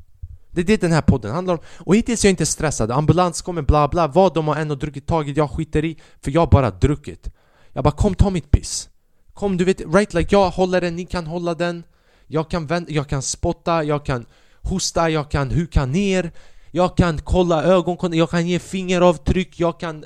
[0.52, 3.42] Det är det den här podden handlar om Och hittills är jag inte stressad, ambulans
[3.42, 6.46] kommer bla bla Vad de har än druckit taget, jag skiter i För jag har
[6.46, 7.30] bara druckit
[7.72, 8.88] Jag bara kom ta mitt piss
[9.34, 11.84] Kom du vet, right like jag håller den, ni kan hålla den
[12.26, 14.26] Jag kan vända, jag kan spotta, jag kan
[14.60, 16.32] hosta, jag kan huka ner
[16.74, 20.04] jag kan kolla ögonkontakt, jag kan ge fingeravtryck, jag kan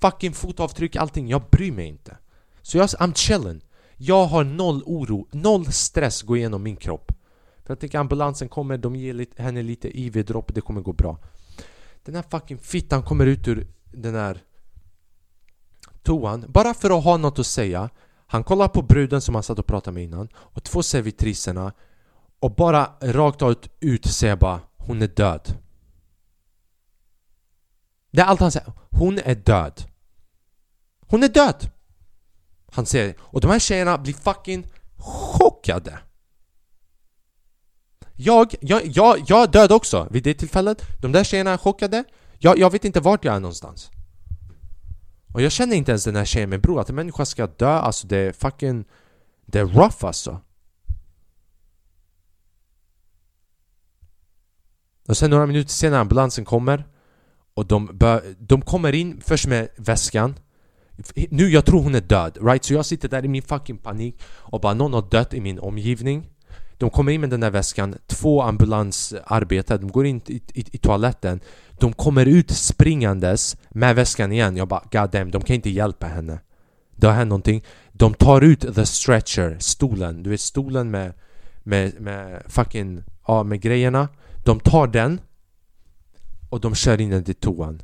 [0.00, 1.28] fucking fotavtryck, allting.
[1.28, 2.16] Jag bryr mig inte.
[2.62, 3.60] Så jag, I'm chilling.
[3.96, 7.12] Jag har noll oro, noll stress gå igenom min kropp.
[7.68, 11.18] För jag tänker ambulansen kommer, de ger lite, henne lite IV-dropp, det kommer gå bra.
[12.02, 14.42] Den här fucking fittan kommer ut ur den här
[16.02, 17.90] toan bara för att ha något att säga.
[18.26, 21.72] Han kollar på bruden som han satt och pratade med innan och två servitriserna
[22.40, 25.58] och bara rakt ut, ut säger bara Hon är död.
[28.10, 28.72] Det är allt han säger.
[28.90, 29.82] Hon är död.
[31.00, 31.70] Hon är död!
[32.72, 34.66] Han säger Och de här tjejerna blir fucking
[34.96, 35.98] chockade.
[38.20, 40.82] Jag, jag, jag, jag är död också vid det tillfället.
[41.00, 42.04] De där tjejerna är chockade.
[42.38, 43.90] Jag, jag vet inte vart jag är någonstans.
[45.34, 47.68] Och jag känner inte ens den här tjejen med bror, att en människa ska dö,
[47.68, 48.84] alltså det är fucking...
[49.46, 50.40] Det är rough alltså.
[55.08, 56.86] Och sen några minuter senare ambulansen kommer
[57.54, 60.34] och de, bör, de kommer in först med väskan
[61.30, 62.64] Nu jag tror hon är död, right?
[62.64, 65.58] Så jag sitter där i min fucking panik och bara någon har dött i min
[65.58, 66.30] omgivning
[66.78, 70.78] de kommer in med den där väskan, två ambulansarbetare, de går in i, i, i
[70.78, 71.40] toaletten.
[71.70, 76.06] De kommer ut springandes med väskan igen, jag bara god damn, de kan inte hjälpa
[76.06, 76.40] henne.
[76.96, 77.64] Det har hänt någonting.
[77.92, 81.12] De tar ut the stretcher, stolen, du vet stolen med,
[81.62, 84.08] med, med fucking, ja med grejerna.
[84.44, 85.20] De tar den
[86.48, 87.82] och de kör in den till toan.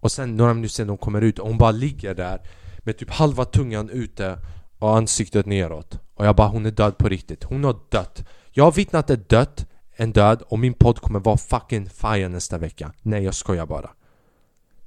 [0.00, 1.38] Och sen några minuter sen de kommer ut.
[1.38, 2.40] Och hon bara ligger där
[2.78, 4.38] med typ halva tungan ute
[4.78, 5.98] och ansiktet neråt.
[6.22, 7.44] Och jag bara hon är död på riktigt.
[7.44, 8.24] Hon har dött.
[8.50, 9.66] Jag har vittnat ett dött,
[9.96, 12.92] en död och min podd kommer vara fucking fire nästa vecka.
[13.02, 13.90] Nej jag skojar bara.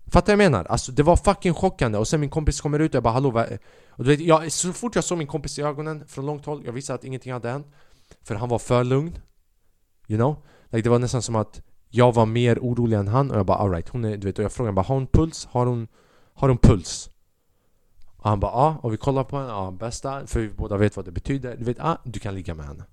[0.07, 0.65] Fattar jag menar?
[0.65, 3.31] Alltså det var fucking chockande och sen min kompis kommer ut och jag bara hallå
[3.31, 3.57] vad
[3.89, 6.63] och du vet, jag, så fort jag såg min kompis i ögonen från långt håll,
[6.65, 7.67] jag visste att ingenting hade hänt
[8.23, 9.17] För han var för lugn
[10.07, 10.35] You know?
[10.69, 13.57] Like, det var nästan som att jag var mer orolig än han och jag bara
[13.57, 15.47] alright, hon är, du vet, och jag frågade bara har hon puls?
[15.51, 15.87] Har hon,
[16.33, 17.09] har hon puls?
[18.25, 20.95] Och han bara ja, och vi kollar på henne, ja bästa, för vi båda vet
[20.95, 22.83] vad det betyder Du vet, ah, du kan ligga med henne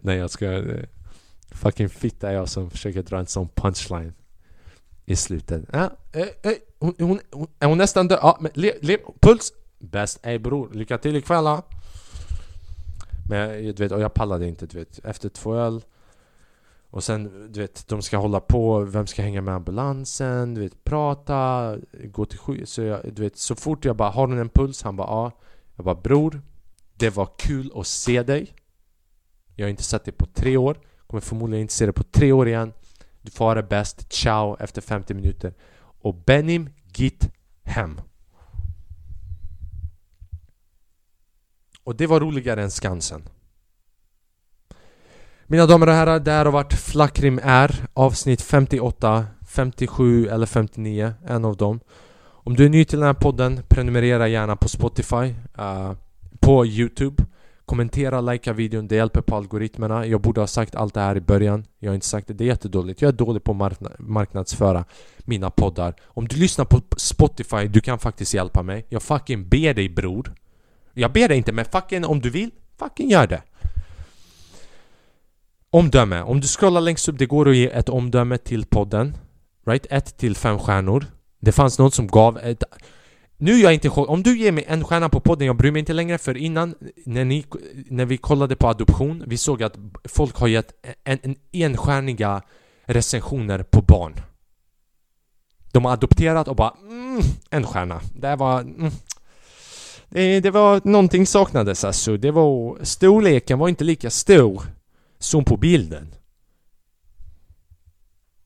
[0.00, 0.84] Nej jag ska eh,
[1.50, 4.14] Fucking fitta är jag som försöker dra en sån punchline
[5.04, 8.18] I slutet ja, eh, eh, hon, hon, hon, Är hon nästan död?
[8.22, 9.52] Ja, men le, le, puls!
[9.78, 11.62] Bäst, ey bror, lycka till ikväll ha
[13.28, 15.04] men jag, du vet, och jag pallade inte, du vet.
[15.04, 15.82] Efter två öl
[16.92, 20.84] och sen, du vet, de ska hålla på, vem ska hänga med ambulansen, du vet,
[20.84, 22.68] prata, gå till sjuk...
[22.68, 24.82] Så jag, du vet, så fort jag bara, har hon en puls?
[24.82, 25.32] Han bara, ja.
[25.76, 26.42] Jag bara, bror,
[26.94, 28.54] det var kul att se dig.
[29.56, 30.78] Jag har inte sett dig på tre år.
[31.06, 32.72] Kommer förmodligen inte se dig på tre år igen.
[33.22, 34.12] Du får ha det bäst.
[34.12, 35.54] Ciao efter 50 minuter.
[35.78, 37.28] Och Benim, git
[37.62, 38.00] hem.
[41.84, 43.28] Och det var roligare än Skansen.
[45.52, 51.12] Mina damer och herrar, det här har varit Flackrim R avsnitt 58, 57 eller 59,
[51.26, 51.80] en av dem.
[52.22, 55.92] Om du är ny till den här podden, prenumerera gärna på Spotify, uh,
[56.40, 57.24] på Youtube.
[57.64, 60.06] Kommentera, likea videon, det hjälper på algoritmerna.
[60.06, 61.64] Jag borde ha sagt allt det här i början.
[61.78, 63.02] Jag har inte sagt det, det är jättedåligt.
[63.02, 64.84] Jag är dålig på att marknadsföra
[65.18, 65.94] mina poddar.
[66.04, 68.86] Om du lyssnar på Spotify, du kan faktiskt hjälpa mig.
[68.88, 70.34] Jag fucking ber dig bror.
[70.94, 73.42] Jag ber dig inte, men fucking om du vill, fucking gör det.
[75.74, 76.22] Omdöme.
[76.22, 79.16] Om du scrollar längst upp, det går att ge ett omdöme till podden.
[79.66, 79.86] Right?
[79.90, 81.06] Ett till fem stjärnor.
[81.40, 82.62] Det fanns något som gav ett...
[83.36, 84.12] Nu är jag inte chockad.
[84.12, 86.74] Om du ger mig en stjärna på podden, jag bryr mig inte längre för innan
[87.06, 87.44] när, ni,
[87.74, 90.72] när vi kollade på adoption, vi såg att folk har gett
[91.04, 92.42] en, en enstjärniga
[92.84, 94.14] recensioner på barn.
[95.72, 98.00] De har adopterat och bara mm, en stjärna.
[98.14, 98.60] Det var...
[98.60, 98.90] Mm,
[100.08, 102.16] det, det var någonting saknades alltså.
[102.16, 102.78] Det var...
[102.82, 104.62] Storleken var inte lika stor
[105.24, 106.14] som på bilden.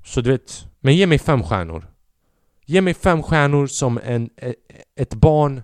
[0.05, 1.87] Så du vet, men ge mig fem stjärnor.
[2.67, 4.55] Ge mig fem stjärnor som en, e,
[4.97, 5.63] ett barn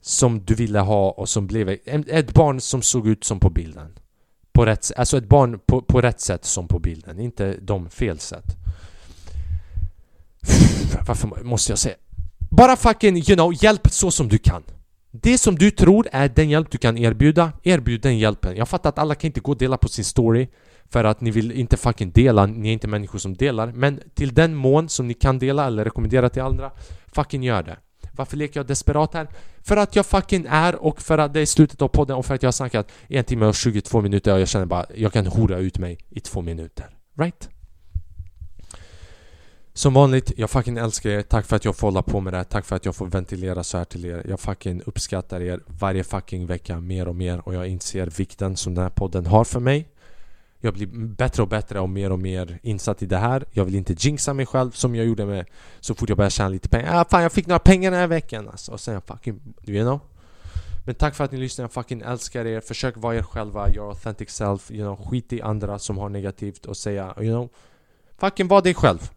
[0.00, 3.98] som du ville ha och som blev ett barn som såg ut som på bilden.
[4.52, 8.18] På rätt, alltså ett barn på, på rätt sätt som på bilden, inte de fel
[8.18, 8.56] sätt.
[11.06, 11.96] Varför måste jag säga?
[12.50, 14.62] Bara fucking, you know, hjälp så som du kan.
[15.22, 18.56] Det som du tror är den hjälp du kan erbjuda, erbjud den hjälpen.
[18.56, 20.48] Jag fattar att alla kan inte gå och dela på sin story
[20.90, 23.72] för att ni vill inte fucking dela, ni är inte människor som delar.
[23.72, 26.70] Men till den mån som ni kan dela eller rekommendera till andra,
[27.12, 27.76] fucking gör det.
[28.12, 29.28] Varför leker jag desperat här?
[29.62, 32.34] För att jag fucking är och för att det är slutet av podden och för
[32.34, 35.26] att jag har snackat en timme och 22 minuter och jag känner bara jag kan
[35.26, 36.86] hora ut mig i två minuter.
[37.18, 37.48] Right?
[39.76, 41.22] Som vanligt, jag fucking älskar er.
[41.22, 42.44] Tack för att jag får hålla på med det här.
[42.44, 44.22] Tack för att jag får ventilera så här till er.
[44.28, 48.74] Jag fucking uppskattar er varje fucking vecka mer och mer och jag inser vikten som
[48.74, 49.88] den här podden har för mig.
[50.60, 53.74] Jag blir bättre och bättre och mer och mer insatt i det här Jag vill
[53.74, 55.46] inte jinxa mig själv som jag gjorde med
[55.80, 58.06] Så fort jag började tjäna lite pengar ah, Fan jag fick några pengar den här
[58.06, 58.72] veckan alltså.
[58.72, 60.00] Och sen fucking, you know
[60.86, 63.90] men tack för att ni lyssnar, jag fucking älskar er Försök vara er själva, your
[63.90, 67.48] authentic self you know, Skit i andra som har negativt och säga, you know
[68.18, 69.10] Fucking var dig själv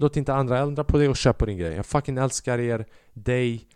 [0.00, 1.72] Låt inte andra ändra på dig och köp på din grej.
[1.72, 3.68] Jag fucking älskar er, dig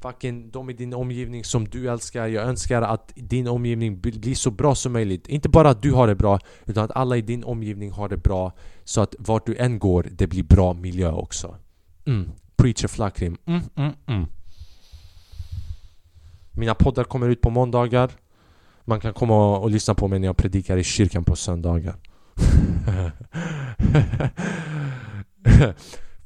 [0.00, 2.26] Fucking de i din omgivning som du älskar.
[2.26, 5.28] Jag önskar att din omgivning blir så bra som möjligt.
[5.28, 8.16] Inte bara att du har det bra Utan att alla i din omgivning har det
[8.16, 8.52] bra
[8.84, 11.56] Så att vart du än går, det blir bra miljö också.
[12.06, 12.30] Mm.
[12.56, 13.36] Preacher Flakrim.
[13.46, 14.26] Mm, mm, mm.
[16.52, 18.10] Mina poddar kommer ut på måndagar.
[18.84, 21.94] Man kan komma och, och lyssna på mig när jag predikar i kyrkan på söndagar.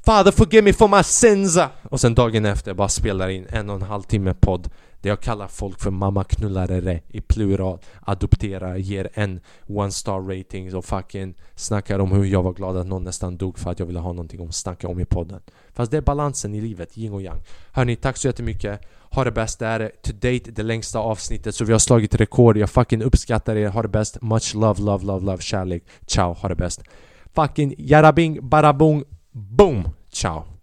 [0.05, 1.59] Father forgive me for my sins!
[1.83, 4.71] Och sen dagen efter bara spelar in en och en halv timme podd
[5.01, 10.85] Där jag kallar folk för mamma-knullare i plural Adopterar, ger en one star rating och
[10.85, 13.99] fucking snackar om hur jag var glad att någon nästan dog för att jag ville
[13.99, 15.41] ha någonting att snacka om i podden.
[15.73, 17.41] Fast det är balansen i livet, yin och yang.
[17.73, 18.81] Hörni, tack så jättemycket.
[19.11, 22.15] Ha det bäst, det här är to date det längsta avsnittet så vi har slagit
[22.15, 22.57] rekord.
[22.57, 24.23] Jag fucking uppskattar er, ha det bäst.
[24.23, 25.85] Much love, love, love, love, kärlek.
[26.07, 26.83] Ciao, ha det bäst.
[27.33, 29.89] Fucking jarabing, barabung, boom!
[30.13, 30.45] Ciao